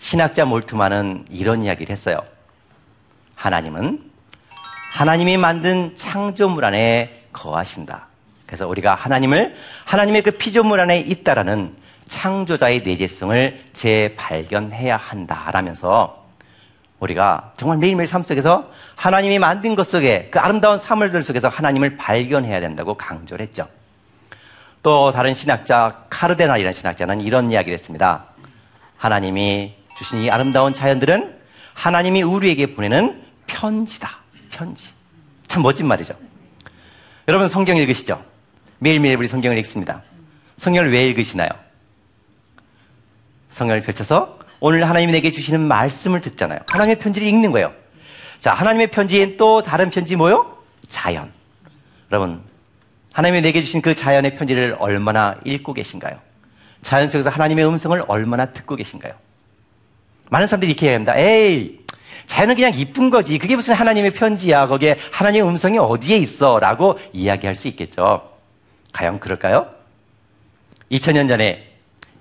신학자 0.00 0.44
몰트만은 0.44 1.26
이런 1.30 1.62
이야기를 1.62 1.90
했어요. 1.92 2.20
하나님은 3.36 4.10
하나님이 4.92 5.36
만든 5.36 5.94
창조물 5.94 6.64
안에 6.64 7.26
거하신다. 7.32 8.06
그래서 8.46 8.66
우리가 8.66 8.94
하나님을 8.94 9.54
하나님의 9.84 10.22
그 10.22 10.32
피조물 10.32 10.80
안에 10.80 10.98
있다라는 11.00 11.74
창조자의 12.08 12.82
내재성을 12.82 13.64
재발견해야 13.72 14.96
한다라면서 14.96 16.26
우리가 17.00 17.52
정말 17.56 17.78
매일매일 17.78 18.06
삶 18.06 18.24
속에서 18.24 18.70
하나님이 18.96 19.38
만든 19.38 19.76
것 19.76 19.86
속에 19.86 20.28
그 20.30 20.40
아름다운 20.40 20.78
사물들 20.78 21.22
속에서 21.22 21.48
하나님을 21.48 21.96
발견해야 21.96 22.60
된다고 22.60 22.94
강조를 22.94 23.46
했죠. 23.46 23.68
또 24.82 25.12
다른 25.12 25.34
신학자 25.34 26.04
카르데날이라는 26.10 26.72
신학자는 26.72 27.20
이런 27.20 27.50
이야기를 27.50 27.74
했습니다. 27.78 28.24
하나님이 28.96 29.74
주신 29.96 30.22
이 30.22 30.30
아름다운 30.30 30.74
자연들은 30.74 31.38
하나님이 31.74 32.22
우리에게 32.22 32.74
보내는 32.74 33.22
편지다. 33.46 34.18
편지. 34.50 34.88
참 35.46 35.62
멋진 35.62 35.86
말이죠. 35.86 36.14
여러분 37.28 37.46
성경 37.46 37.76
읽으시죠? 37.76 38.22
매일매일 38.78 39.16
우리 39.18 39.28
성경을 39.28 39.58
읽습니다. 39.58 40.02
성경을 40.56 40.92
왜 40.92 41.06
읽으시나요? 41.08 41.48
성경을 43.58 43.80
펼쳐서 43.82 44.38
오늘 44.60 44.88
하나님이 44.88 45.12
내게 45.12 45.30
주시는 45.32 45.60
말씀을 45.60 46.20
듣잖아요. 46.20 46.60
하나님의 46.66 46.98
편지를 47.00 47.26
읽는 47.28 47.50
거예요. 47.50 47.72
자, 48.40 48.54
하나님의 48.54 48.88
편지엔 48.88 49.36
또 49.36 49.62
다른 49.62 49.90
편지 49.90 50.14
뭐요? 50.16 50.56
자연. 50.86 51.32
여러분, 52.10 52.40
하나님이 53.12 53.42
내게 53.42 53.60
주신 53.60 53.82
그 53.82 53.94
자연의 53.94 54.36
편지를 54.36 54.76
얼마나 54.78 55.36
읽고 55.44 55.74
계신가요? 55.74 56.18
자연 56.82 57.10
속에서 57.10 57.30
하나님의 57.30 57.66
음성을 57.66 58.00
얼마나 58.06 58.46
듣고 58.46 58.76
계신가요? 58.76 59.12
많은 60.30 60.46
사람들이 60.46 60.70
이렇게 60.70 60.86
얘기합니다. 60.86 61.18
에이, 61.18 61.80
자연은 62.26 62.54
그냥 62.54 62.72
이쁜 62.74 63.10
거지. 63.10 63.38
그게 63.38 63.56
무슨 63.56 63.74
하나님의 63.74 64.12
편지야. 64.12 64.68
거기에 64.68 64.96
하나님의 65.10 65.48
음성이 65.48 65.78
어디에 65.78 66.16
있어? 66.18 66.60
라고 66.60 66.98
이야기할 67.12 67.56
수 67.56 67.66
있겠죠. 67.68 68.30
과연 68.92 69.18
그럴까요? 69.18 69.68
2000년 70.92 71.28
전에 71.28 71.72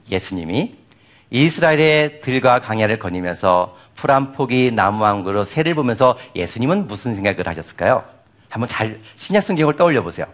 예수님이 0.09 0.86
이스라엘의 1.29 2.21
들과 2.21 2.61
강야를 2.61 2.99
거니면서 2.99 3.75
풀한 3.95 4.31
포기 4.31 4.71
나무 4.71 5.05
한 5.05 5.23
그루 5.23 5.43
새를 5.43 5.73
보면서 5.73 6.17
예수님은 6.35 6.87
무슨 6.87 7.15
생각을 7.15 7.47
하셨을까요? 7.47 8.03
한번 8.49 8.69
잘 8.69 8.99
신약 9.17 9.43
성경을 9.43 9.75
떠올려 9.75 10.03
보세요. 10.03 10.25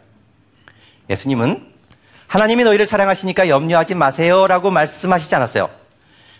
예수님은 1.09 1.73
하나님이 2.27 2.63
너희를 2.63 2.85
사랑하시니까 2.85 3.47
염려하지 3.47 3.95
마세요라고 3.95 4.71
말씀하시지 4.71 5.35
않았어요. 5.35 5.69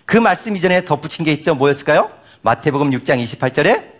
그 0.05 0.17
말씀 0.17 0.55
이전에 0.55 0.85
덧붙인 0.85 1.25
게 1.25 1.31
있죠. 1.33 1.55
뭐였을까요? 1.55 2.11
마태복음 2.41 2.91
6장 2.91 3.21
28절에 3.23 3.93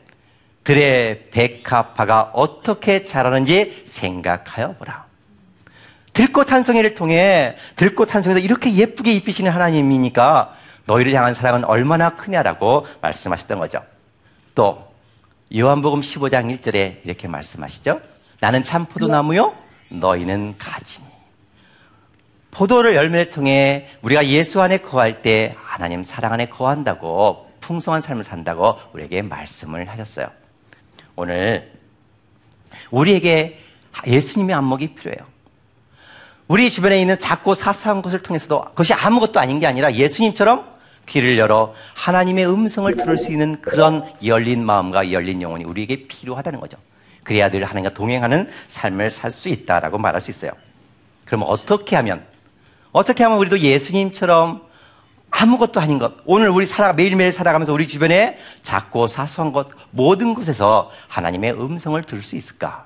들의 0.64 1.26
백합화가 1.32 2.32
어떻게 2.34 3.06
자라는지 3.06 3.84
생각하여 3.86 4.76
보라. 4.76 5.06
들꽃 6.14 6.52
한 6.52 6.64
송이를 6.64 6.96
통해 6.96 7.56
들꽃 7.76 8.14
한 8.14 8.22
송이에서 8.22 8.40
이렇게 8.40 8.74
예쁘게 8.74 9.12
입히시는 9.14 9.52
하나님이니까 9.52 10.54
너희를 10.86 11.14
향한 11.14 11.34
사랑은 11.34 11.66
얼마나 11.66 12.16
크냐라고 12.16 12.86
말씀하셨던 13.02 13.60
거죠. 13.60 13.84
또 14.54 14.94
요한복음 15.56 16.02
15장 16.02 16.56
1절에 16.60 16.98
이렇게 17.04 17.28
말씀하시죠. 17.28 18.02
나는 18.40 18.64
참 18.64 18.86
포도나무요 18.86 19.52
너희는 20.02 20.58
가지니. 20.58 21.08
포도를 22.52 22.96
열매를 22.96 23.32
통해 23.32 23.90
우리가 24.04 24.28
예수 24.28 24.62
안에 24.62 24.80
거할 24.80 25.24
때 25.24 25.56
하나님 25.64 26.04
사랑 26.04 26.34
안에 26.34 26.50
거한다고 26.50 27.52
풍성한 27.62 28.02
삶을 28.02 28.24
산다고 28.24 28.78
우리에게 28.94 29.24
말씀을 29.24 29.90
하셨어요. 29.90 30.28
오늘 31.16 31.72
우리에게 32.92 33.60
예수님의 34.06 34.56
안목이 34.56 34.94
필요해요. 34.94 35.33
우리 36.48 36.70
주변에 36.70 37.00
있는 37.00 37.20
작고 37.20 37.56
사소한 37.56 38.02
것을 38.02 38.20
통해서도 38.20 38.66
그것이 38.70 38.94
아무것도 38.94 39.40
아닌 39.40 39.60
게 39.60 39.68
아니라 39.68 39.94
예수님처럼 39.94 40.66
귀를 41.06 41.38
열어 41.38 41.74
하나님의 41.96 42.48
음성을 42.48 42.96
들을 42.96 43.18
수 43.18 43.32
있는 43.32 43.62
그런 43.62 44.10
열린 44.24 44.66
마음과 44.66 45.12
열린 45.12 45.42
영혼이 45.42 45.64
우리에게 45.64 46.08
필요하다는 46.08 46.60
거죠. 46.60 46.78
그래야 47.24 47.50
늘 47.50 47.64
하나님과 47.64 47.94
동행하는 47.94 48.50
삶을 48.68 49.12
살 49.12 49.32
수 49.32 49.50
있다라고 49.50 49.98
말할 49.98 50.22
수 50.22 50.32
있어요. 50.32 50.52
그럼 51.26 51.44
어떻게 51.48 51.96
하면 51.96 52.26
어떻게 52.92 53.24
하면 53.24 53.40
우리도 53.40 53.60
예수님처럼 53.60 54.62
아무것도 55.32 55.80
아닌 55.80 55.98
것, 55.98 56.14
오늘 56.26 56.50
우리 56.50 56.68
살아, 56.68 56.94
매일매일 56.94 57.32
살아가면서 57.32 57.74
우리 57.74 57.88
주변에 57.88 58.38
작고 58.62 59.08
사소한 59.08 59.52
것, 59.52 59.70
모든 59.90 60.36
곳에서 60.36 60.92
하나님의 61.08 61.54
음성을 61.54 62.00
들을 62.04 62.22
수 62.22 62.36
있을까? 62.36 62.86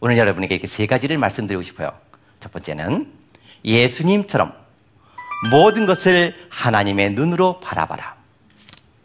오늘 0.00 0.18
여러분에게 0.18 0.56
이렇게 0.56 0.66
세 0.66 0.86
가지를 0.86 1.16
말씀드리고 1.18 1.62
싶어요. 1.62 1.92
첫 2.40 2.52
번째는 2.52 3.12
예수님처럼 3.64 4.52
모든 5.50 5.86
것을 5.86 6.34
하나님의 6.48 7.12
눈으로 7.12 7.60
바라봐라. 7.60 8.16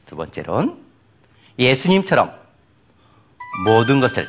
두 0.05 0.15
번째로는 0.15 0.75
예수님처럼 1.59 2.33
모든 3.65 3.99
것을 3.99 4.27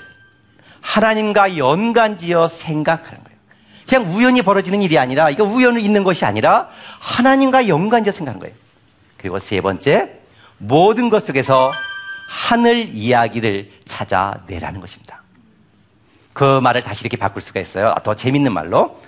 하나님과 0.81 1.57
연관지어 1.57 2.49
생각하는 2.49 3.23
거예요. 3.25 3.37
그냥 3.89 4.13
우연히 4.13 4.43
벌어지는 4.43 4.83
일이 4.83 4.99
아니라 4.99 5.31
이거 5.31 5.45
우연히 5.45 5.83
있는 5.83 6.05
것이 6.05 6.25
아니라 6.25 6.69
하나님과 6.99 7.69
연관지어 7.69 8.13
생각하는 8.13 8.41
거예요. 8.41 8.55
그리고 9.17 9.39
세 9.39 9.61
번째 9.61 10.21
모든 10.59 11.11
것 11.11 11.25
속에서 11.25 11.73
하늘 12.29 12.89
이야기를 12.95 13.71
찾아내라는 13.85 14.81
것입니다. 14.81 15.23
그 16.37 16.61
말을 16.61 16.85
다시 16.85 17.01
이렇게 17.01 17.17
바꿀 17.17 17.41
수가 17.41 17.61
있어요. 17.61 17.95
더 18.05 18.13
재밌는 18.13 18.53
말로. 18.53 19.01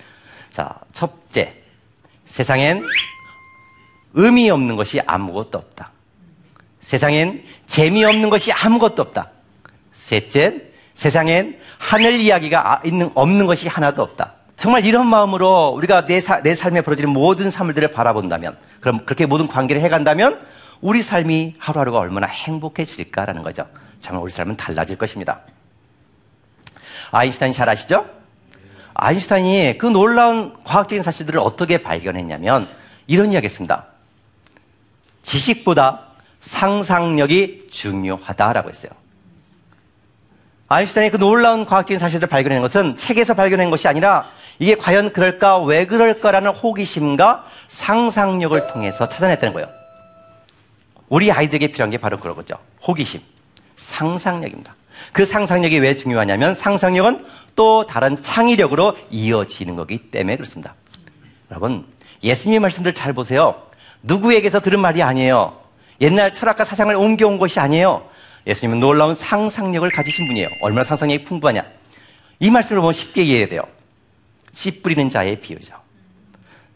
자, 0.51 0.73
첫째. 0.91 1.61
세상엔 2.25 2.83
의미 4.15 4.49
없는 4.49 4.75
것이 4.75 4.99
아무것도 5.05 5.59
없다. 5.59 5.91
세상엔 6.81 7.43
재미없는 7.67 8.31
것이 8.31 8.51
아무것도 8.51 9.03
없다. 9.03 9.29
셋째, 9.93 10.71
세상엔 10.95 11.59
하늘 11.77 12.13
이야기가 12.13 12.73
아, 12.73 12.81
있는, 12.83 13.11
없는 13.13 13.45
것이 13.45 13.67
하나도 13.67 14.01
없다. 14.01 14.33
정말 14.57 14.83
이런 14.83 15.05
마음으로 15.05 15.69
우리가 15.77 16.07
내, 16.07 16.21
사, 16.21 16.41
내 16.41 16.55
삶에 16.55 16.81
벌어지는 16.81 17.13
모든 17.13 17.51
사물들을 17.51 17.91
바라본다면, 17.91 18.57
그럼 18.79 19.05
그렇게 19.05 19.27
모든 19.27 19.47
관계를 19.47 19.83
해간다면, 19.83 20.43
우리 20.81 21.03
삶이 21.03 21.53
하루하루가 21.59 21.99
얼마나 21.99 22.25
행복해질까라는 22.25 23.43
거죠. 23.43 23.67
정말 23.99 24.23
우리 24.23 24.31
삶은 24.31 24.57
달라질 24.57 24.97
것입니다. 24.97 25.41
아인슈타인 27.11 27.53
잘 27.53 27.69
아시죠? 27.69 28.05
아인슈타인이 28.93 29.77
그 29.77 29.85
놀라운 29.85 30.55
과학적인 30.63 31.03
사실들을 31.03 31.39
어떻게 31.39 31.81
발견했냐면 31.81 32.67
이런 33.07 33.31
이야기 33.31 33.45
했습니다. 33.45 33.85
지식보다 35.23 35.99
상상력이 36.41 37.67
중요하다라고 37.71 38.69
했어요. 38.69 38.91
아인슈타인이 40.67 41.11
그 41.11 41.17
놀라운 41.17 41.65
과학적인 41.65 41.97
사실들을 41.97 42.29
발견한 42.29 42.61
것은 42.61 42.95
책에서 42.95 43.33
발견한 43.33 43.69
것이 43.69 43.87
아니라 43.87 44.29
이게 44.59 44.75
과연 44.75 45.13
그럴까, 45.13 45.59
왜 45.59 45.87
그럴까라는 45.87 46.51
호기심과 46.51 47.45
상상력을 47.69 48.67
통해서 48.67 49.07
찾아냈다는 49.07 49.53
거예요. 49.53 49.67
우리 51.07 51.31
아이들에게 51.31 51.69
필요한 51.71 51.89
게 51.89 51.97
바로 51.97 52.17
그런 52.17 52.35
거죠. 52.35 52.57
호기심, 52.85 53.21
상상력입니다. 53.77 54.75
그 55.11 55.25
상상력이 55.25 55.79
왜 55.79 55.95
중요하냐면 55.95 56.55
상상력은 56.55 57.25
또 57.55 57.85
다른 57.85 58.19
창의력으로 58.19 58.95
이어지는 59.09 59.75
거기 59.75 59.97
때문에 60.11 60.37
그렇습니다. 60.37 60.75
여러분, 61.51 61.85
예수님의 62.23 62.59
말씀들 62.59 62.93
잘 62.93 63.13
보세요. 63.13 63.63
누구에게서 64.03 64.59
들은 64.59 64.79
말이 64.79 65.03
아니에요. 65.03 65.59
옛날 66.01 66.33
철학과 66.33 66.63
사상을 66.63 66.93
옮겨온 66.95 67.37
것이 67.37 67.59
아니에요. 67.59 68.07
예수님은 68.47 68.79
놀라운 68.79 69.13
상상력을 69.13 69.89
가지신 69.89 70.27
분이에요. 70.27 70.49
얼마나 70.61 70.83
상상력이 70.83 71.25
풍부하냐. 71.25 71.63
이 72.39 72.49
말씀을 72.49 72.81
보면 72.81 72.93
쉽게 72.93 73.23
이해해야 73.23 73.47
돼요. 73.47 73.61
씨 74.51 74.81
뿌리는 74.81 75.09
자의 75.09 75.39
비유죠. 75.41 75.75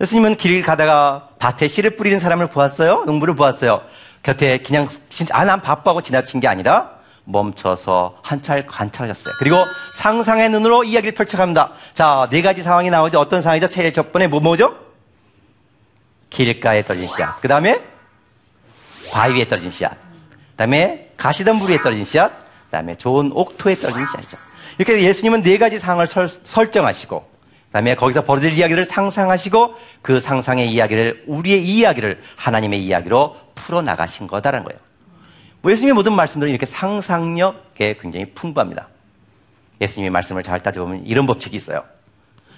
예수님은 0.01 0.35
길 0.35 0.61
가다가 0.61 1.29
밭에 1.39 1.67
씨를 1.67 1.91
뿌리는 1.91 2.19
사람을 2.19 2.47
보았어요? 2.47 3.03
농부를 3.05 3.35
보았어요? 3.35 3.81
곁에 4.21 4.57
그냥 4.59 4.87
진짜 5.09 5.37
아, 5.37 5.45
난 5.45 5.61
바빠고 5.61 6.01
지나친 6.01 6.39
게 6.39 6.47
아니라 6.47 6.91
멈춰서 7.25 8.17
한찰 8.21 8.65
관찰하셨어요. 8.67 9.35
그리고 9.39 9.57
상상의 9.93 10.49
눈으로 10.49 10.83
이야기를 10.83 11.13
펼쳐갑니다. 11.13 11.71
자, 11.93 12.27
네 12.31 12.41
가지 12.41 12.63
상황이 12.63 12.89
나오죠. 12.89 13.19
어떤 13.19 13.41
상황이죠? 13.41 13.69
제일 13.69 13.93
첫 13.93 14.11
번에 14.11 14.27
뭐, 14.27 14.39
뭐죠? 14.39 14.75
길가에 16.29 16.83
떨어진 16.83 17.07
씨앗. 17.07 17.41
그 17.41 17.47
다음에 17.47 17.81
바위 19.11 19.37
위에 19.37 19.47
떨어진 19.47 19.71
씨앗. 19.71 19.91
그 19.91 20.57
다음에 20.57 21.11
가시덤불 21.17 21.69
위에 21.69 21.77
떨어진 21.77 22.03
씨앗. 22.03 22.31
그 22.31 22.71
다음에 22.71 22.95
좋은 22.95 23.31
옥토에 23.33 23.75
떨어진 23.75 24.05
씨앗이죠. 24.05 24.37
이렇게 24.79 25.01
예수님은 25.03 25.43
네 25.43 25.57
가지 25.57 25.77
상황을 25.77 26.07
설, 26.07 26.27
설정하시고, 26.27 27.19
그 27.19 27.71
다음에 27.71 27.95
거기서 27.95 28.23
벌어질 28.23 28.51
이야기를 28.51 28.85
상상하시고, 28.85 29.75
그 30.01 30.19
상상의 30.19 30.71
이야기를, 30.71 31.25
우리의 31.27 31.63
이야기를 31.63 32.21
하나님의 32.35 32.83
이야기로 32.83 33.37
풀어 33.53 33.83
나가신 33.83 34.25
거다라는 34.25 34.65
거예요. 34.65 34.79
뭐 35.63 35.71
예수님의 35.71 35.93
모든 35.93 36.13
말씀들은 36.13 36.51
이렇게 36.51 36.65
상상력에 36.65 37.95
굉장히 37.99 38.25
풍부합니다. 38.33 38.89
예수님의 39.79 40.11
말씀을 40.11 40.43
잘 40.43 40.61
따져보면 40.61 41.05
이런 41.05 41.25
법칙이 41.25 41.55
있어요. 41.55 41.85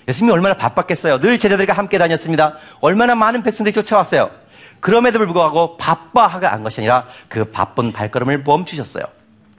예수님이 0.08 0.34
얼마나 0.34 0.56
바빴겠어요. 0.56 1.20
늘 1.20 1.38
제자들과 1.38 1.74
함께 1.74 2.00
다녔습니다. 2.00 2.58
얼마나 2.82 3.14
많은 3.14 3.44
백성들이 3.44 3.74
쫓아왔어요. 3.74 4.32
그럼에도 4.80 5.20
불구하고 5.20 5.78
바빠 5.78 6.26
하가 6.26 6.52
한 6.52 6.64
것이 6.64 6.82
아니라 6.82 7.08
그 7.30 7.46
바쁜 7.46 7.92
발걸음을 7.92 8.42
멈추셨어요. 8.44 9.04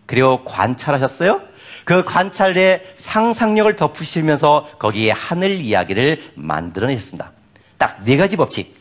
그리고 0.06 0.44
관찰하셨어요. 0.44 1.40
그 1.84 2.04
관찰에 2.04 2.94
상상력을 2.96 3.76
덧붙이면서 3.76 4.70
거기에 4.80 5.12
하늘 5.12 5.52
이야기를 5.52 6.32
만들어내셨습니다. 6.34 7.30
딱 7.78 7.98
네 8.04 8.16
가지 8.16 8.36
법칙. 8.36 8.76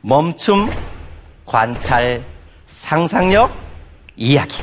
멈춤, 0.00 0.70
관찰, 1.44 2.22
상상력, 2.66 3.65
이야기. 4.16 4.62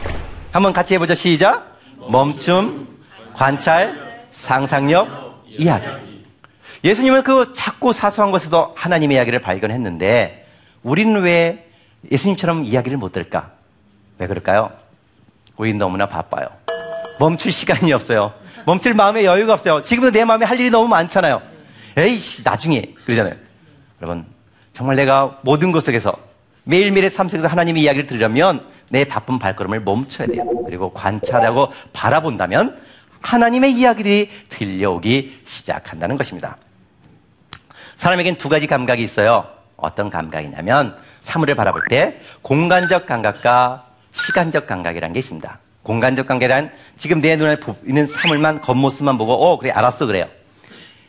한번 0.52 0.74
같이 0.74 0.96
해보죠. 0.96 1.16
시작. 1.16 1.78
멈춤, 2.10 2.88
관찰, 3.34 4.26
상상력, 4.32 5.44
이야기. 5.48 5.88
예수님은 6.84 7.24
그 7.24 7.54
작고 7.56 7.94
사소한 7.94 8.32
것에도 8.32 8.74
하나님의 8.76 9.16
이야기를 9.16 9.40
발견했는데 9.40 10.48
우리는 10.82 11.22
왜 11.22 11.70
예수님처럼 12.12 12.66
이야기를 12.66 12.98
못 12.98 13.14
들을까? 13.14 13.52
왜 14.18 14.28
그럴까요? 14.28 14.72
우리는 15.56 15.78
너무나 15.78 16.08
바빠요. 16.08 16.48
멈출 17.20 17.52
시간이 17.52 17.94
없어요. 17.94 18.34
멈출 18.66 18.94
마음에 18.94 19.24
여유가 19.24 19.54
없어요. 19.54 19.82
지금도 19.84 20.12
내 20.12 20.26
마음에 20.26 20.46
할 20.46 20.60
일이 20.60 20.70
너무 20.70 20.88
많잖아요. 20.90 21.42
에이, 21.96 22.20
나중에. 22.44 22.94
그러잖아요. 23.06 23.36
여러분, 24.02 24.26
정말 24.74 24.96
내가 24.96 25.40
모든 25.44 25.72
것 25.72 25.84
속에서 25.84 26.18
매일매일의 26.66 27.10
삶 27.12 27.30
속에서 27.30 27.48
하나님의 27.48 27.84
이야기를 27.84 28.08
들으려면 28.08 28.66
내 28.90 29.04
바쁜 29.04 29.40
발걸음을 29.40 29.82
멈춰야 29.82 30.28
돼요. 30.28 30.46
그리고 30.66 30.92
관찰하고 30.92 31.72
바라본다면 31.94 32.80
하나님의 33.22 33.74
이야기들이 33.74 34.30
들려오기 34.50 35.42
시작한다는 35.46 36.18
것입니다. 36.18 36.58
사람에겐 37.96 38.38
두 38.38 38.50
가지 38.50 38.68
감각이 38.68 39.02
있어요. 39.02 39.48
어떤 39.78 40.10
감각이냐면 40.10 40.98
사물을 41.22 41.56
바라볼 41.56 41.82
때 41.90 42.20
공간적 42.42 43.06
감각과 43.06 43.86
시간적 44.12 44.68
감각이라는 44.68 45.14
게 45.14 45.20
있습니다. 45.20 45.60
공간적 45.84 46.28
감각이란 46.28 46.72
지금 46.98 47.22
내 47.22 47.36
눈에 47.36 47.60
보이는 47.60 48.08
사물만 48.08 48.62
겉모습만 48.62 49.18
보고 49.18 49.34
어 49.34 49.58
그래 49.58 49.72
알았어 49.72 50.06
그래요. 50.06 50.28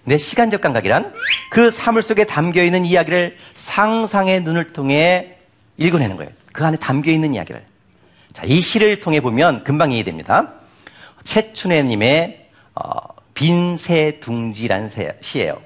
내 0.04 0.18
시간적 0.18 0.60
감각이란 0.60 1.12
그 1.50 1.70
사물 1.70 2.02
속에 2.02 2.24
담겨 2.24 2.62
있는 2.62 2.84
이야기를 2.84 3.36
상상의 3.54 4.42
눈을 4.42 4.72
통해 4.72 5.36
읽어내는 5.76 6.16
거예요. 6.16 6.30
그 6.54 6.64
안에 6.64 6.76
담겨 6.76 7.10
있는 7.10 7.34
이야기를. 7.34 7.62
자, 8.32 8.44
이 8.46 8.60
시를 8.60 9.00
통해 9.00 9.20
보면 9.20 9.64
금방 9.64 9.90
이해됩니다. 9.90 10.52
최춘혜님의 11.24 12.48
어, 12.76 12.92
빈새 13.34 14.20
둥지라는 14.20 14.88
시예요. 15.20 15.60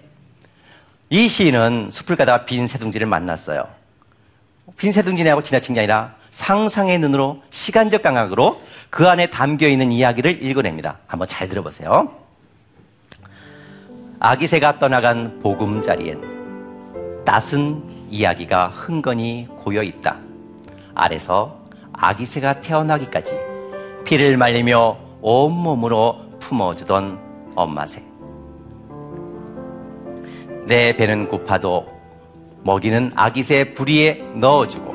이 1.11 1.29
시인은 1.29 1.91
숲을 1.93 2.17
가다가 2.17 2.47
빈 2.47 2.67
새 2.67 2.79
둥지를 2.79 3.07
만났어요. 3.07 3.69
빈세둥지내하고 4.79 5.43
지나친 5.43 5.75
게 5.75 5.81
아니라 5.81 6.15
상상의 6.31 6.99
눈으로 6.99 7.43
시간적 7.51 8.03
감각으로 8.03 8.63
그 8.89 9.07
안에 9.09 9.27
담겨 9.27 9.69
있는 9.69 9.93
이야기를 9.93 10.43
읽어냅니다. 10.43 11.01
한번 11.07 11.29
잘 11.29 11.51
들어보세요. 11.51 12.17
아기새가 14.21 14.79
떠나간 14.79 15.39
보금자리엔 15.41 17.25
따순 17.27 18.07
이야기가 18.11 18.69
흥건히 18.69 19.47
고여 19.59 19.83
있다. 19.83 20.28
아래서 20.99 21.57
아기새가 21.93 22.61
태어나기까지 22.61 23.39
피를 24.05 24.37
말리며 24.37 24.97
온몸으로 25.23 26.19
품어주던 26.41 27.53
엄마새. 27.55 28.03
내 30.67 30.95
배는 30.97 31.29
고파도 31.29 31.87
먹이는 32.65 33.13
아기새 33.15 33.75
부리에 33.75 34.23
넣어주고 34.35 34.95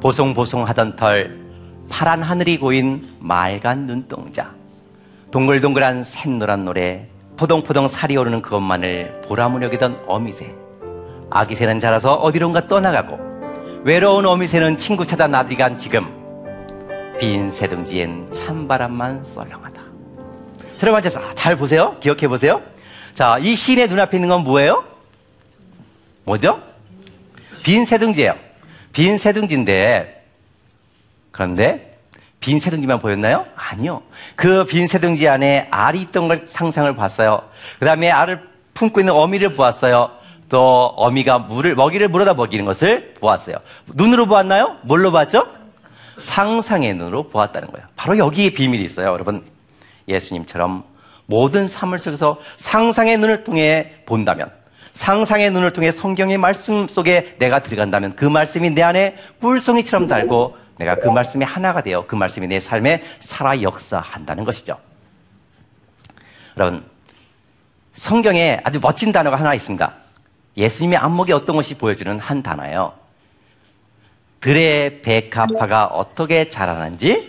보송보송하던 0.00 0.96
털 0.96 1.40
파란 1.88 2.22
하늘이 2.22 2.58
고인 2.58 3.16
맑은 3.18 3.86
눈동자 3.86 4.52
동글동글한 5.30 6.04
샛노란 6.04 6.64
노래 6.64 7.08
포동포동 7.38 7.88
살이 7.88 8.16
오르는 8.16 8.42
그것만을 8.42 9.22
보람을 9.24 9.62
여기던 9.62 10.04
어미새 10.06 10.54
아기새는 11.30 11.80
자라서 11.80 12.14
어디론가 12.14 12.68
떠나가고 12.68 13.31
외로운 13.84 14.26
어미새는 14.26 14.76
친구 14.76 15.06
찾아 15.06 15.26
나들이간 15.26 15.76
지금 15.76 16.06
빈 17.18 17.50
새둥지엔 17.50 18.32
찬바람만 18.32 19.24
썰렁하다 19.24 19.82
앉아서 20.96 21.34
잘 21.34 21.56
보세요 21.56 21.96
기억해 22.00 22.28
보세요 22.28 22.60
자, 23.14 23.38
이 23.40 23.54
시인의 23.54 23.88
눈앞에 23.88 24.16
있는 24.16 24.30
건 24.30 24.42
뭐예요? 24.42 24.84
뭐죠? 26.24 26.62
빈 27.62 27.84
새둥지예요. 27.84 28.34
빈 28.92 29.18
새둥지인데 29.18 30.24
그런데 31.30 31.98
빈 32.40 32.58
새둥지만 32.58 33.00
보였나요? 33.00 33.44
아니요. 33.54 34.02
그 34.34 34.64
빈 34.64 34.86
새둥지 34.86 35.28
안에 35.28 35.68
알이 35.70 36.00
있던 36.00 36.26
걸 36.26 36.44
상상을 36.46 36.96
봤어요. 36.96 37.42
그 37.78 37.84
다음에 37.84 38.10
알을 38.10 38.40
품고 38.72 39.00
있는 39.00 39.12
어미를 39.12 39.50
보았어요. 39.56 40.10
또 40.52 40.92
어미가 40.96 41.38
물을 41.38 41.74
먹이를 41.74 42.08
물어다 42.08 42.34
먹이는 42.34 42.66
것을 42.66 43.14
보았어요. 43.14 43.56
눈으로 43.94 44.26
보았나요? 44.26 44.76
뭘로 44.82 45.10
봤죠? 45.10 45.46
상상의 46.18 46.92
눈으로 46.92 47.28
보았다는 47.28 47.68
거예요. 47.72 47.86
바로 47.96 48.18
여기에 48.18 48.50
비밀이 48.50 48.84
있어요, 48.84 49.12
여러분. 49.12 49.46
예수님처럼 50.08 50.84
모든 51.24 51.68
삶을 51.68 51.98
속에서 51.98 52.38
상상의 52.58 53.16
눈을 53.16 53.44
통해 53.44 53.94
본다면, 54.04 54.50
상상의 54.92 55.50
눈을 55.50 55.70
통해 55.70 55.90
성경의 55.90 56.36
말씀 56.36 56.86
속에 56.86 57.36
내가 57.38 57.62
들어간다면 57.62 58.14
그 58.14 58.26
말씀이 58.26 58.68
내 58.68 58.82
안에 58.82 59.16
뿔송이처럼 59.40 60.06
달고 60.06 60.58
내가 60.76 60.96
그 60.96 61.08
말씀이 61.08 61.46
하나가 61.46 61.80
되어 61.80 62.04
그 62.06 62.14
말씀이 62.14 62.46
내 62.46 62.60
삶에 62.60 63.02
살아 63.20 63.62
역사한다는 63.62 64.44
것이죠. 64.44 64.76
여러분, 66.58 66.84
성경에 67.94 68.60
아주 68.64 68.80
멋진 68.82 69.12
단어가 69.12 69.36
하나 69.36 69.54
있습니다. 69.54 70.01
예수님의 70.56 70.98
안목에 70.98 71.32
어떤 71.32 71.56
것이 71.56 71.78
보여주는 71.78 72.18
한 72.18 72.42
단어예요. 72.42 72.94
들의 74.40 75.02
백합화가 75.02 75.86
어떻게 75.86 76.44
자라는지 76.44 77.20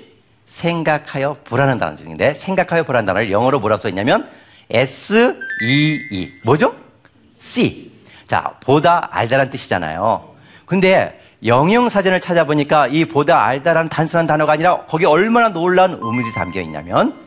생각하여 0.54 1.38
보라는 1.44 1.78
단어 1.78 1.96
중인데 1.96 2.34
생각하여 2.34 2.84
보라는 2.84 3.06
단어를 3.06 3.32
영어로 3.32 3.60
뭐라 3.60 3.78
써있냐면 3.78 4.28
S-E-E 4.70 6.32
뭐죠? 6.44 6.76
C 7.40 7.92
자 8.28 8.56
보다 8.62 9.10
알다란 9.12 9.50
뜻이잖아요 9.50 10.34
근데 10.66 11.20
영영 11.46 11.90
사전을 11.90 12.20
찾아보니까 12.22 12.88
이 12.88 13.06
보다 13.06 13.46
알다라는 13.46 13.90
단순한 13.90 14.26
단어가 14.26 14.54
아니라 14.54 14.86
거기에 14.86 15.08
얼마나 15.08 15.50
놀라운 15.50 16.00
의미를 16.02 16.32
담겨 16.34 16.62
있냐면 16.62 17.23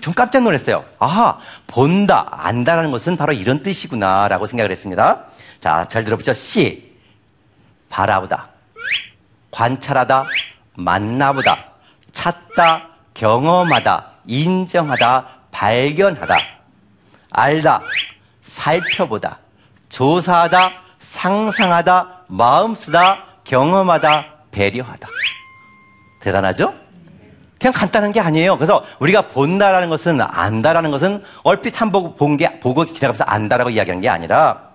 좀 0.00 0.12
깜짝 0.14 0.42
놀랐어요. 0.42 0.84
아하, 0.98 1.38
본다, 1.66 2.28
안다라는 2.30 2.90
것은 2.90 3.16
바로 3.16 3.32
이런 3.32 3.62
뜻이구나라고 3.62 4.46
생각을 4.46 4.70
했습니다. 4.70 5.24
자, 5.60 5.86
잘 5.88 6.04
들어보죠. 6.04 6.34
C. 6.34 6.92
바라보다, 7.88 8.48
관찰하다, 9.50 10.26
만나보다, 10.74 11.64
찾다, 12.12 12.88
경험하다, 13.14 14.10
인정하다, 14.26 15.26
발견하다, 15.52 16.36
알다, 17.30 17.82
살펴보다, 18.42 19.38
조사하다, 19.88 20.72
상상하다, 20.98 22.24
마음 22.28 22.74
쓰다, 22.74 23.24
경험하다, 23.44 24.26
배려하다. 24.50 25.08
대단하죠? 26.20 26.74
그냥 27.64 27.72
간단한 27.72 28.12
게 28.12 28.20
아니에요. 28.20 28.58
그래서 28.58 28.84
우리가 28.98 29.28
본다라는 29.28 29.88
것은 29.88 30.20
안다라는 30.20 30.90
것은 30.90 31.22
얼핏 31.44 31.80
한 31.80 31.90
번 31.90 32.14
본 32.14 32.36
게 32.36 32.60
보고 32.60 32.84
지나가면서 32.84 33.24
안다라고 33.24 33.70
이야기하는 33.70 34.02
게 34.02 34.10
아니라 34.10 34.68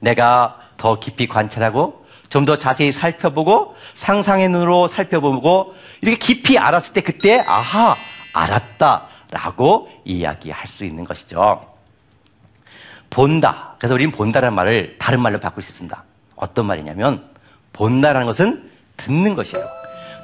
내가 0.00 0.58
더 0.76 0.98
깊이 0.98 1.28
관찰하고 1.28 2.04
좀 2.28 2.44
더 2.44 2.58
자세히 2.58 2.90
살펴보고 2.90 3.76
상상의 3.94 4.48
눈으로 4.48 4.88
살펴보고 4.88 5.76
이렇게 6.00 6.18
깊이 6.18 6.58
알았을 6.58 6.92
때 6.92 7.02
그때 7.02 7.38
아하 7.46 7.94
알았다라고 8.32 9.88
이야기할 10.04 10.66
수 10.66 10.84
있는 10.84 11.04
것이죠. 11.04 11.60
본다. 13.10 13.76
그래서 13.78 13.94
우리는 13.94 14.10
본다라는 14.10 14.56
말을 14.56 14.96
다른 14.98 15.20
말로 15.20 15.38
바꿀 15.38 15.62
수 15.62 15.70
있습니다. 15.70 16.02
어떤 16.34 16.66
말이냐면 16.66 17.22
본다라는 17.72 18.26
것은 18.26 18.68
듣는 18.96 19.36
것이에요. 19.36 19.77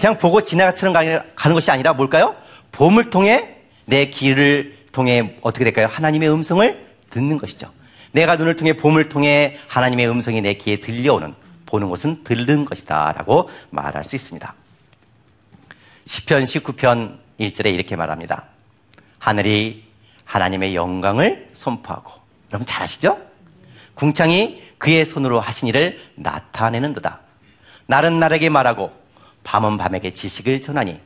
그냥 0.04 0.18
보고 0.18 0.42
지나가처럼 0.42 0.92
가는 1.34 1.54
것이 1.54 1.70
아니라 1.70 1.94
뭘까요? 1.94 2.36
봄을 2.72 3.08
통해 3.08 3.56
내 3.86 4.10
귀를 4.10 4.76
통해 4.92 5.38
어떻게 5.40 5.64
될까요? 5.64 5.86
하나님의 5.90 6.30
음성을 6.30 6.86
듣는 7.08 7.38
것이죠. 7.38 7.70
내가 8.12 8.36
눈을 8.36 8.54
통해 8.54 8.76
봄을 8.76 9.08
통해 9.08 9.56
하나님의 9.66 10.06
음성이 10.10 10.42
내 10.42 10.58
귀에 10.58 10.76
들려오는 10.76 11.34
보는 11.64 11.88
것은 11.88 12.22
들는 12.22 12.66
것이다라고 12.66 13.48
말할 13.70 14.04
수 14.04 14.14
있습니다. 14.14 14.54
10편 16.06 16.44
19편 16.44 17.16
1절에 17.40 17.72
이렇게 17.72 17.96
말합니다. 17.96 18.44
하늘이 19.18 19.84
하나님의 20.26 20.74
영광을 20.74 21.48
선포하고 21.54 22.12
여러분 22.50 22.66
잘 22.66 22.82
아시죠? 22.82 23.18
궁창이 23.94 24.62
그의 24.76 25.06
손으로 25.06 25.40
하신 25.40 25.68
일을 25.68 25.98
나타내는 26.16 26.92
도다. 26.92 27.20
날은 27.86 28.18
날에게 28.18 28.50
말하고 28.50 29.03
밤은 29.44 29.76
밤에게 29.76 30.12
지식을 30.12 30.62
전하니 30.62 31.00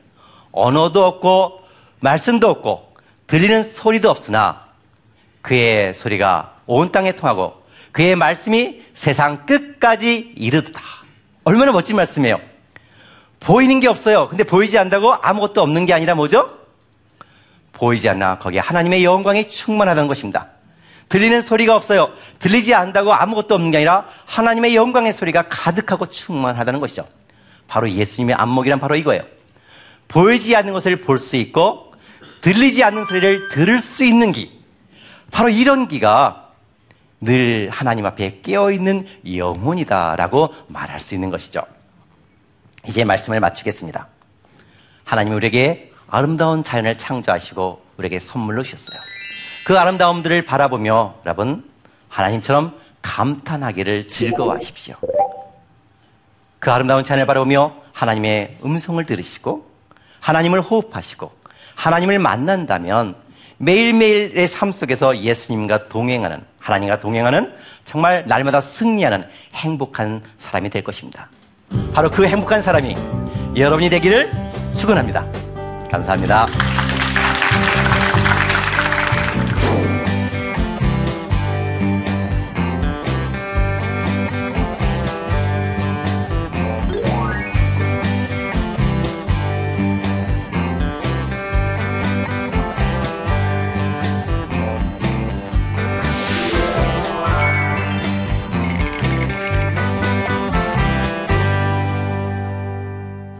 언어도 0.51 1.05
없고 1.05 1.61
말씀도 1.99 2.49
없고 2.49 2.93
들리는 3.27 3.63
소리도 3.63 4.09
없으나 4.09 4.65
그의 5.41 5.93
소리가 5.93 6.55
온 6.65 6.91
땅에 6.91 7.11
통하고 7.11 7.61
그의 7.91 8.15
말씀이 8.15 8.83
세상 8.93 9.45
끝까지 9.45 10.33
이르다. 10.35 10.81
얼마나 11.43 11.71
멋진 11.71 11.95
말씀이에요. 11.95 12.39
보이는 13.39 13.79
게 13.79 13.87
없어요. 13.87 14.27
근데 14.27 14.43
보이지 14.43 14.77
않다고 14.77 15.13
아무것도 15.13 15.61
없는 15.61 15.85
게 15.85 15.93
아니라 15.93 16.15
뭐죠? 16.15 16.57
보이지 17.73 18.09
않나 18.09 18.39
거기에 18.39 18.59
하나님의 18.59 19.03
영광이 19.03 19.47
충만하다는 19.47 20.07
것입니다. 20.07 20.47
들리는 21.07 21.41
소리가 21.41 21.75
없어요. 21.75 22.11
들리지 22.37 22.73
않다고 22.75 23.13
아무것도 23.13 23.55
없는 23.55 23.71
게 23.71 23.77
아니라 23.77 24.05
하나님의 24.25 24.75
영광의 24.75 25.13
소리가 25.13 25.43
가득하고 25.49 26.05
충만하다는 26.07 26.79
것이죠. 26.79 27.07
바로 27.69 27.89
예수님의 27.89 28.35
안목이란 28.35 28.79
바로 28.79 28.95
이거예요. 28.95 29.23
보이지 30.07 30.55
않는 30.55 30.73
것을 30.73 30.97
볼 30.97 31.19
수 31.19 31.35
있고 31.37 31.93
들리지 32.41 32.83
않는 32.83 33.05
소리를 33.05 33.49
들을 33.49 33.79
수 33.79 34.03
있는 34.03 34.31
기. 34.31 34.59
바로 35.31 35.49
이런 35.49 35.87
기가 35.87 36.49
늘 37.21 37.69
하나님 37.69 38.05
앞에 38.05 38.39
깨어있는 38.41 39.07
영혼이다라고 39.35 40.53
말할 40.67 40.99
수 41.01 41.13
있는 41.13 41.29
것이죠. 41.29 41.63
이제 42.87 43.03
말씀을 43.03 43.39
마치겠습니다. 43.39 44.07
하나님 45.03 45.33
우리에게 45.35 45.91
아름다운 46.09 46.63
자연을 46.63 46.97
창조하시고 46.97 47.81
우리에게 47.97 48.19
선물로 48.19 48.63
주셨어요. 48.63 48.99
그 49.65 49.77
아름다움들을 49.77 50.45
바라보며 50.45 51.15
여러분 51.25 51.69
하나님처럼 52.07 52.73
감탄하기를 53.01 54.07
즐거워하십시오. 54.07 54.95
그 56.59 56.71
아름다운 56.71 57.03
자연을 57.03 57.25
바라보며 57.25 57.73
하나님의 57.93 58.57
음성을 58.63 59.03
들으시고 59.05 59.69
하나님을 60.19 60.61
호흡하시고 60.61 61.31
하나님을 61.75 62.19
만난다면 62.19 63.15
매일매일의 63.57 64.47
삶 64.47 64.71
속에서 64.71 65.17
예수님과 65.17 65.87
동행하는 65.89 66.41
하나님과 66.59 66.99
동행하는 66.99 67.53
정말 67.85 68.25
날마다 68.27 68.61
승리하는 68.61 69.25
행복한 69.53 70.21
사람이 70.37 70.69
될 70.69 70.83
것입니다. 70.83 71.29
바로 71.93 72.09
그 72.09 72.25
행복한 72.25 72.61
사람이 72.61 72.95
여러분이 73.55 73.89
되기를 73.89 74.25
축원합니다. 74.77 75.23
감사합니다. 75.91 76.78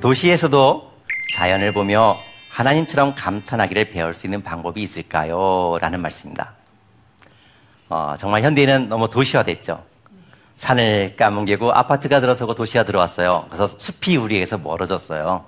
도시에서도 0.01 0.91
자연을 1.33 1.73
보며 1.73 2.17
하나님처럼 2.49 3.15
감탄하기를 3.15 3.91
배울 3.91 4.13
수 4.13 4.27
있는 4.27 4.41
방법이 4.41 4.81
있을까요? 4.81 5.77
라는 5.81 6.01
말씀입니다. 6.01 6.53
어, 7.89 8.15
정말 8.17 8.43
현대인은 8.43 8.88
너무 8.89 9.09
도시화됐죠. 9.09 9.83
산을 10.55 11.15
까뭉개고 11.17 11.71
아파트가 11.73 12.19
들어서고 12.21 12.53
도시가 12.55 12.83
들어왔어요. 12.83 13.45
그래서 13.49 13.67
숲이 13.67 14.17
우리에게서 14.17 14.57
멀어졌어요. 14.57 15.45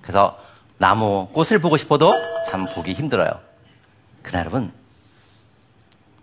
그래서 0.00 0.38
나무, 0.78 1.28
꽃을 1.32 1.60
보고 1.60 1.76
싶어도 1.76 2.10
참 2.48 2.66
보기 2.74 2.92
힘들어요. 2.92 3.30
그러나 4.22 4.40
여러분, 4.40 4.72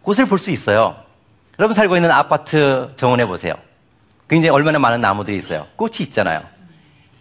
꽃을 0.01 0.27
볼 0.27 0.39
수 0.39 0.51
있어요. 0.51 0.95
여러분 1.59 1.73
살고 1.75 1.95
있는 1.95 2.09
아파트 2.11 2.89
정원해 2.95 3.25
보세요. 3.25 3.53
굉장히 4.27 4.49
얼마나 4.49 4.79
많은 4.79 5.01
나무들이 5.01 5.37
있어요. 5.37 5.67
꽃이 5.75 5.97
있잖아요. 6.01 6.41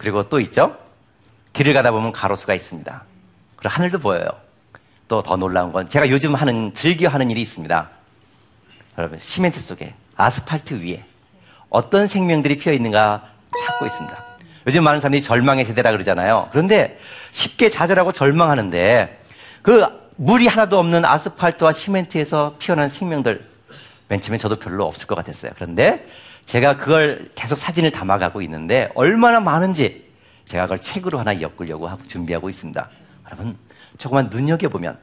그리고 0.01 0.27
또 0.27 0.39
있죠? 0.39 0.75
길을 1.53 1.75
가다 1.75 1.91
보면 1.91 2.11
가로수가 2.11 2.55
있습니다. 2.55 3.03
그리고 3.55 3.69
하늘도 3.69 3.99
보여요. 3.99 4.25
또 5.07 5.21
더 5.21 5.35
놀라운 5.37 5.71
건 5.71 5.87
제가 5.87 6.09
요즘 6.09 6.33
하는, 6.33 6.73
즐겨 6.73 7.07
하는 7.07 7.29
일이 7.29 7.39
있습니다. 7.43 7.89
여러분, 8.97 9.19
시멘트 9.19 9.59
속에, 9.61 9.93
아스팔트 10.15 10.81
위에 10.83 11.05
어떤 11.69 12.07
생명들이 12.07 12.57
피어 12.57 12.73
있는가 12.73 13.27
찾고 13.67 13.85
있습니다. 13.85 14.25
요즘 14.65 14.83
많은 14.83 15.01
사람들이 15.01 15.21
절망의 15.21 15.65
세대라 15.65 15.91
그러잖아요. 15.91 16.49
그런데 16.51 16.99
쉽게 17.31 17.69
좌절하고 17.69 18.11
절망하는데 18.11 19.21
그 19.61 19.85
물이 20.15 20.47
하나도 20.47 20.79
없는 20.79 21.05
아스팔트와 21.05 21.73
시멘트에서 21.73 22.55
피어난 22.57 22.89
생명들 22.89 23.45
맨 24.07 24.19
처음에 24.19 24.39
저도 24.39 24.57
별로 24.57 24.87
없을 24.87 25.05
것 25.05 25.13
같았어요. 25.13 25.51
그런데 25.55 26.07
제가 26.51 26.75
그걸 26.75 27.29
계속 27.33 27.55
사진을 27.55 27.91
담아가고 27.91 28.41
있는데 28.41 28.89
얼마나 28.93 29.39
많은지 29.39 30.05
제가 30.43 30.63
그걸 30.63 30.81
책으로 30.81 31.17
하나 31.17 31.39
엮으려고 31.39 31.87
하고 31.87 32.03
준비하고 32.05 32.49
있습니다. 32.49 32.89
여러분, 33.27 33.57
조금만 33.97 34.27
눈여겨보면 34.29 34.97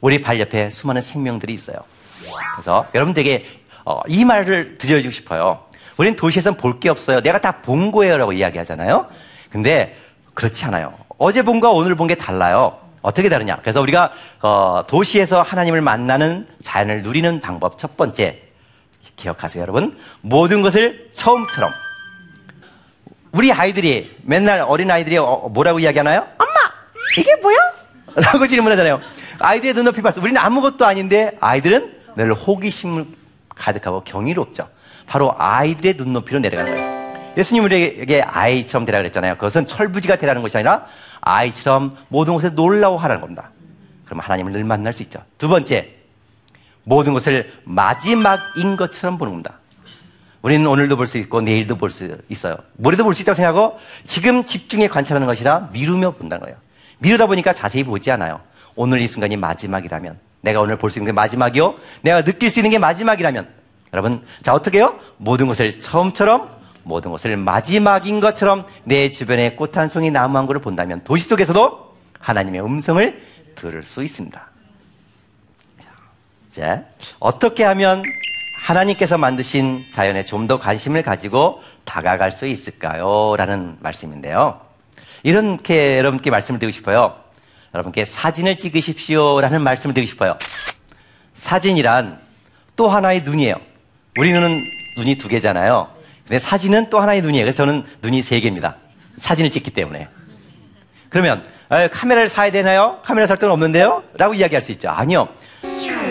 우리 0.00 0.22
발 0.22 0.40
옆에 0.40 0.70
수많은 0.70 1.02
생명들이 1.02 1.52
있어요. 1.52 1.76
그래서 2.54 2.86
여러분들에게 2.94 3.44
어, 3.84 4.00
이 4.08 4.24
말을 4.24 4.78
들려주고 4.78 5.12
싶어요. 5.12 5.60
우리는 5.98 6.16
도시에선 6.16 6.56
볼 6.56 6.80
게 6.80 6.88
없어요. 6.88 7.20
내가 7.20 7.38
다 7.38 7.60
본 7.60 7.92
거예요. 7.92 8.16
라고 8.16 8.32
이야기하잖아요. 8.32 9.08
근데 9.50 9.94
그렇지 10.32 10.64
않아요. 10.64 10.94
어제 11.18 11.42
본 11.42 11.60
거와 11.60 11.74
오늘 11.74 11.94
본 11.96 12.06
게 12.08 12.14
달라요. 12.14 12.78
어떻게 13.02 13.28
다르냐? 13.28 13.58
그래서 13.60 13.82
우리가 13.82 14.10
어, 14.40 14.84
도시에서 14.88 15.42
하나님을 15.42 15.82
만나는 15.82 16.48
자연을 16.62 17.02
누리는 17.02 17.42
방법 17.42 17.76
첫 17.76 17.98
번째 17.98 18.40
기억하세요, 19.16 19.62
여러분. 19.62 19.98
모든 20.20 20.62
것을 20.62 21.10
처음처럼 21.12 21.70
우리 23.32 23.52
아이들이 23.52 24.16
맨날 24.22 24.60
어린 24.60 24.90
아이들이 24.90 25.18
어, 25.18 25.50
뭐라고 25.52 25.78
이야기하나요? 25.78 26.26
엄마 26.38 26.54
이게 27.18 27.34
뭐야? 27.36 27.56
라고 28.16 28.46
질문하잖아요. 28.46 29.00
아이들의 29.38 29.74
눈높이 29.74 30.00
봤어. 30.00 30.20
우리는 30.20 30.40
아무것도 30.40 30.86
아닌데 30.86 31.36
아이들은 31.40 31.96
늘 32.16 32.32
호기심을 32.32 33.04
가득하고 33.54 34.04
경이롭죠. 34.04 34.68
바로 35.06 35.34
아이들의 35.36 35.94
눈높이로 35.98 36.40
내려가는 36.40 36.74
거예요. 36.74 36.96
예수님 37.36 37.64
우리에게 37.64 38.22
아이처럼 38.22 38.86
되라 38.86 38.98
그랬잖아요. 38.98 39.34
그것은 39.34 39.66
철부지가 39.66 40.16
되라는 40.16 40.40
것이 40.40 40.56
아니라 40.56 40.86
아이처럼 41.20 41.96
모든 42.08 42.32
것에 42.34 42.50
놀라워 42.50 42.96
하라는 42.96 43.20
겁니다. 43.20 43.50
그럼 44.06 44.20
하나님을 44.20 44.52
늘 44.52 44.64
만날 44.64 44.94
수 44.94 45.02
있죠. 45.02 45.20
두 45.36 45.48
번째, 45.48 45.95
모든 46.88 47.12
것을 47.14 47.52
마지막인 47.64 48.76
것처럼 48.76 49.18
보는 49.18 49.32
겁니다. 49.32 49.54
우리는 50.42 50.64
오늘도 50.66 50.96
볼 50.96 51.06
수 51.08 51.18
있고 51.18 51.40
내일도 51.40 51.76
볼 51.76 51.90
수 51.90 52.16
있어요. 52.28 52.56
모레도 52.76 53.02
볼 53.02 53.12
수 53.12 53.22
있다고 53.22 53.34
생각하고 53.34 53.78
지금 54.04 54.44
집중해 54.46 54.86
관찰하는 54.86 55.26
것이라 55.26 55.70
미루며 55.72 56.12
본다는 56.12 56.44
거예요. 56.44 56.56
미루다 56.98 57.26
보니까 57.26 57.52
자세히 57.52 57.82
보지 57.82 58.10
않아요. 58.12 58.40
오늘 58.76 59.00
이 59.00 59.08
순간이 59.08 59.36
마지막이라면 59.36 60.16
내가 60.42 60.60
오늘 60.60 60.78
볼 60.78 60.90
수 60.90 61.00
있는 61.00 61.06
게 61.06 61.12
마지막이요. 61.12 61.74
내가 62.02 62.22
느낄 62.22 62.50
수 62.50 62.60
있는 62.60 62.70
게 62.70 62.78
마지막이라면 62.78 63.48
여러분 63.92 64.22
자 64.42 64.54
어떻게 64.54 64.78
해요? 64.78 64.96
모든 65.16 65.48
것을 65.48 65.80
처음처럼 65.80 66.48
모든 66.84 67.10
것을 67.10 67.36
마지막인 67.36 68.20
것처럼 68.20 68.64
내 68.84 69.10
주변에 69.10 69.56
꽃 69.56 69.76
한 69.76 69.88
송이 69.88 70.12
나무 70.12 70.38
한 70.38 70.46
그루 70.46 70.60
본다면 70.60 71.00
도시 71.02 71.26
속에서도 71.28 71.96
하나님의 72.20 72.64
음성을 72.64 73.22
들을 73.56 73.82
수 73.82 74.04
있습니다. 74.04 74.50
자, 76.56 76.84
어떻게 77.18 77.64
하면 77.64 78.02
하나님께서 78.64 79.18
만드신 79.18 79.88
자연에 79.92 80.24
좀 80.24 80.46
더 80.46 80.58
관심을 80.58 81.02
가지고 81.02 81.62
다가갈 81.84 82.32
수 82.32 82.46
있을까요? 82.46 83.34
라는 83.36 83.76
말씀인데요. 83.80 84.58
이렇게 85.22 85.98
여러분께 85.98 86.30
말씀을 86.30 86.58
드리고 86.58 86.72
싶어요. 86.72 87.14
여러분께 87.74 88.06
사진을 88.06 88.56
찍으십시오. 88.56 89.38
라는 89.42 89.60
말씀을 89.60 89.92
드리고 89.92 90.08
싶어요. 90.08 90.38
사진이란 91.34 92.20
또 92.74 92.88
하나의 92.88 93.20
눈이에요. 93.22 93.56
우리 94.18 94.32
눈은 94.32 94.64
눈이 94.96 95.16
두 95.16 95.28
개잖아요. 95.28 95.90
근데 96.26 96.38
사진은 96.38 96.88
또 96.88 97.00
하나의 97.00 97.20
눈이에요. 97.20 97.44
그래서 97.44 97.66
저는 97.66 97.84
눈이 98.00 98.22
세 98.22 98.40
개입니다. 98.40 98.76
사진을 99.18 99.50
찍기 99.50 99.72
때문에. 99.72 100.08
그러면 101.10 101.44
카메라를 101.92 102.30
사야 102.30 102.50
되나요? 102.50 103.00
카메라 103.04 103.26
살 103.26 103.36
돈은 103.36 103.52
없는데요? 103.52 104.04
라고 104.14 104.32
이야기할 104.32 104.62
수 104.62 104.72
있죠. 104.72 104.88
아니요. 104.88 105.28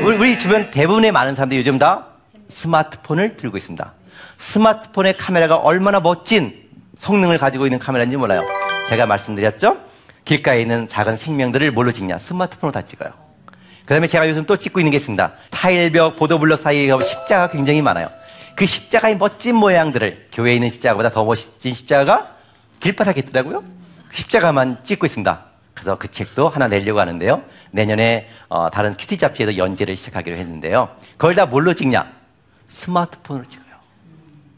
우리, 0.03 0.17
우리 0.17 0.39
주변 0.39 0.69
대부분의 0.69 1.11
많은 1.11 1.35
사람들이 1.35 1.59
요즘 1.59 1.77
다 1.77 2.07
스마트폰을 2.47 3.37
들고 3.37 3.57
있습니다. 3.57 3.93
스마트폰의 4.37 5.17
카메라가 5.17 5.57
얼마나 5.57 5.99
멋진 5.99 6.53
성능을 6.97 7.37
가지고 7.37 7.65
있는 7.65 7.79
카메라인지 7.79 8.17
몰라요. 8.17 8.41
제가 8.89 9.05
말씀드렸죠? 9.05 9.77
길가에 10.25 10.61
있는 10.61 10.87
작은 10.87 11.17
생명들을 11.17 11.71
뭘로 11.71 11.91
찍냐? 11.91 12.17
스마트폰으로 12.17 12.71
다 12.71 12.81
찍어요. 12.81 13.11
그 13.81 13.89
다음에 13.89 14.07
제가 14.07 14.27
요즘 14.29 14.45
또 14.45 14.57
찍고 14.57 14.79
있는 14.79 14.91
게 14.91 14.97
있습니다. 14.97 15.33
타일벽, 15.51 16.17
보도블럭 16.17 16.59
사이에 16.59 16.89
십자가 17.03 17.49
굉장히 17.49 17.81
많아요. 17.81 18.09
그 18.55 18.65
십자가의 18.65 19.17
멋진 19.17 19.55
모양들을 19.55 20.29
교회에 20.31 20.55
있는 20.55 20.71
십자가보다 20.71 21.09
더 21.09 21.25
멋진 21.25 21.73
십자가가 21.73 22.31
길바닥에 22.79 23.21
있더라고요. 23.21 23.63
그 24.09 24.17
십자가만 24.17 24.79
찍고 24.83 25.05
있습니다. 25.05 25.45
그래서 25.75 25.97
그 25.97 26.09
책도 26.09 26.49
하나 26.49 26.67
내려고 26.67 26.99
하는데요. 26.99 27.43
내년에 27.71 28.27
어, 28.49 28.69
다른 28.71 28.93
큐티 28.93 29.17
잡지에도 29.17 29.57
연재를 29.57 29.95
시작하기로 29.95 30.37
했는데요. 30.37 30.89
그걸 31.17 31.35
다 31.35 31.45
뭘로 31.45 31.75
찍냐? 31.75 32.11
스마트폰으로 32.67 33.47
찍어요. 33.47 33.65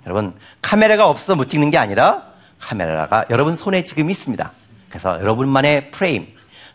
여러분 0.05 0.33
카메라가 0.61 1.09
없어서 1.09 1.35
못 1.35 1.49
찍는 1.49 1.71
게 1.71 1.77
아니라 1.77 2.23
카메라가 2.59 3.25
여러분 3.29 3.55
손에 3.55 3.83
지금 3.83 4.09
있습니다. 4.09 4.51
그래서 4.89 5.19
여러분만의 5.19 5.91
프레임, 5.91 6.27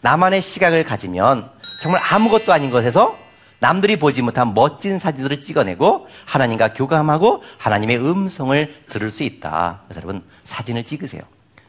나만의 0.02 0.42
시각을 0.42 0.84
가지면 0.84 1.50
정말 1.80 2.02
아무것도 2.10 2.52
아닌 2.52 2.70
것에서 2.70 3.16
남들이 3.58 3.96
보지 3.96 4.22
못한 4.22 4.54
멋진 4.54 4.98
사진들을 4.98 5.40
찍어내고 5.40 6.08
하나님과 6.26 6.74
교감하고 6.74 7.44
하나님의 7.58 7.98
음성을 7.98 8.84
들을 8.88 9.10
수 9.10 9.22
있다. 9.22 9.82
그래서 9.86 10.00
여러분 10.02 10.24
사진을 10.42 10.84
찍으세요. 10.84 11.22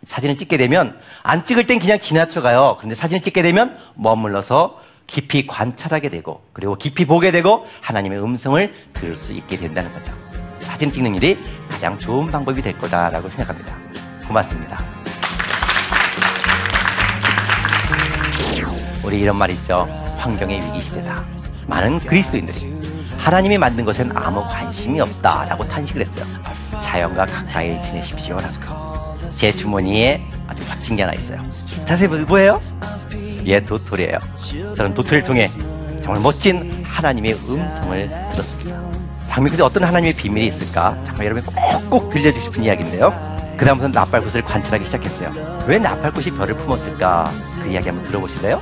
사진을 0.06 0.36
찍게 0.36 0.58
되면 0.58 1.00
안 1.22 1.46
찍을 1.46 1.68
땐 1.68 1.80
그냥 1.80 2.00
지나쳐가요. 2.00 2.76
그런데 2.78 2.96
사진을 2.96 3.22
찍게 3.22 3.42
되면 3.42 3.78
머물러서 3.96 4.82
깊이 5.08 5.48
관찰하게 5.48 6.10
되고 6.10 6.42
그리고 6.54 6.76
깊이 6.76 7.06
보게 7.06 7.32
되고 7.32 7.66
하나님의 7.82 8.22
음성을 8.24 8.74
들을 8.94 9.16
수 9.16 9.34
있게 9.34 9.58
된다는 9.58 9.92
거죠. 9.94 10.14
사진 10.60 10.92
찍는 10.92 11.16
일이 11.16 11.38
가장 11.70 11.98
좋은 12.00 12.28
방법이 12.28 12.62
될 12.62 12.78
거다라고 12.78 13.30
생각합니다. 13.30 13.76
고맙습니다. 14.28 14.84
우리 19.04 19.20
이런 19.20 19.36
말 19.36 19.50
있죠. 19.52 19.88
환경의 20.18 20.66
위기 20.66 20.82
시대다. 20.82 21.24
많은 21.68 22.00
그리스도인들이 22.00 22.74
하나님이 23.18 23.58
만든 23.58 23.86
것엔 23.86 24.12
아무 24.16 24.42
관심이 24.48 25.00
없다라고 25.00 25.68
탄식을 25.68 26.02
했어요. 26.02 26.26
자연과 26.82 27.26
가까이 27.26 27.82
지내십시오라고. 27.82 28.83
제 29.44 29.54
주머니에 29.54 30.24
아주 30.48 30.64
멋진 30.70 30.96
게 30.96 31.04
하나 31.04 31.14
있어요. 31.14 31.44
자세히 31.84 32.08
보세요. 32.08 32.26
뭐예요? 32.26 32.62
예, 33.46 33.60
도토리예요. 33.60 34.18
저는 34.78 34.94
도토리를 34.94 35.26
통해 35.26 35.50
정말 36.02 36.22
멋진 36.24 36.82
하나님의 36.86 37.34
음성을 37.34 38.10
들었습니다. 38.32 38.82
장미꽃에 39.26 39.62
어떤 39.62 39.84
하나님의 39.84 40.14
비밀이 40.14 40.48
있을까? 40.48 40.98
정말 41.04 41.26
여러분이 41.26 41.46
꼭꼭 41.46 42.10
들려주고 42.10 42.42
싶은 42.42 42.64
이야기인데요. 42.64 43.12
그 43.58 43.66
다음부터 43.66 43.90
나팔꽃을 43.90 44.44
관찰하기 44.44 44.86
시작했어요. 44.86 45.66
왜 45.68 45.78
나팔꽃이 45.78 46.38
별을 46.38 46.56
품었을까? 46.56 47.30
그 47.62 47.70
이야기 47.70 47.90
한번 47.90 48.06
들어보실래요? 48.06 48.62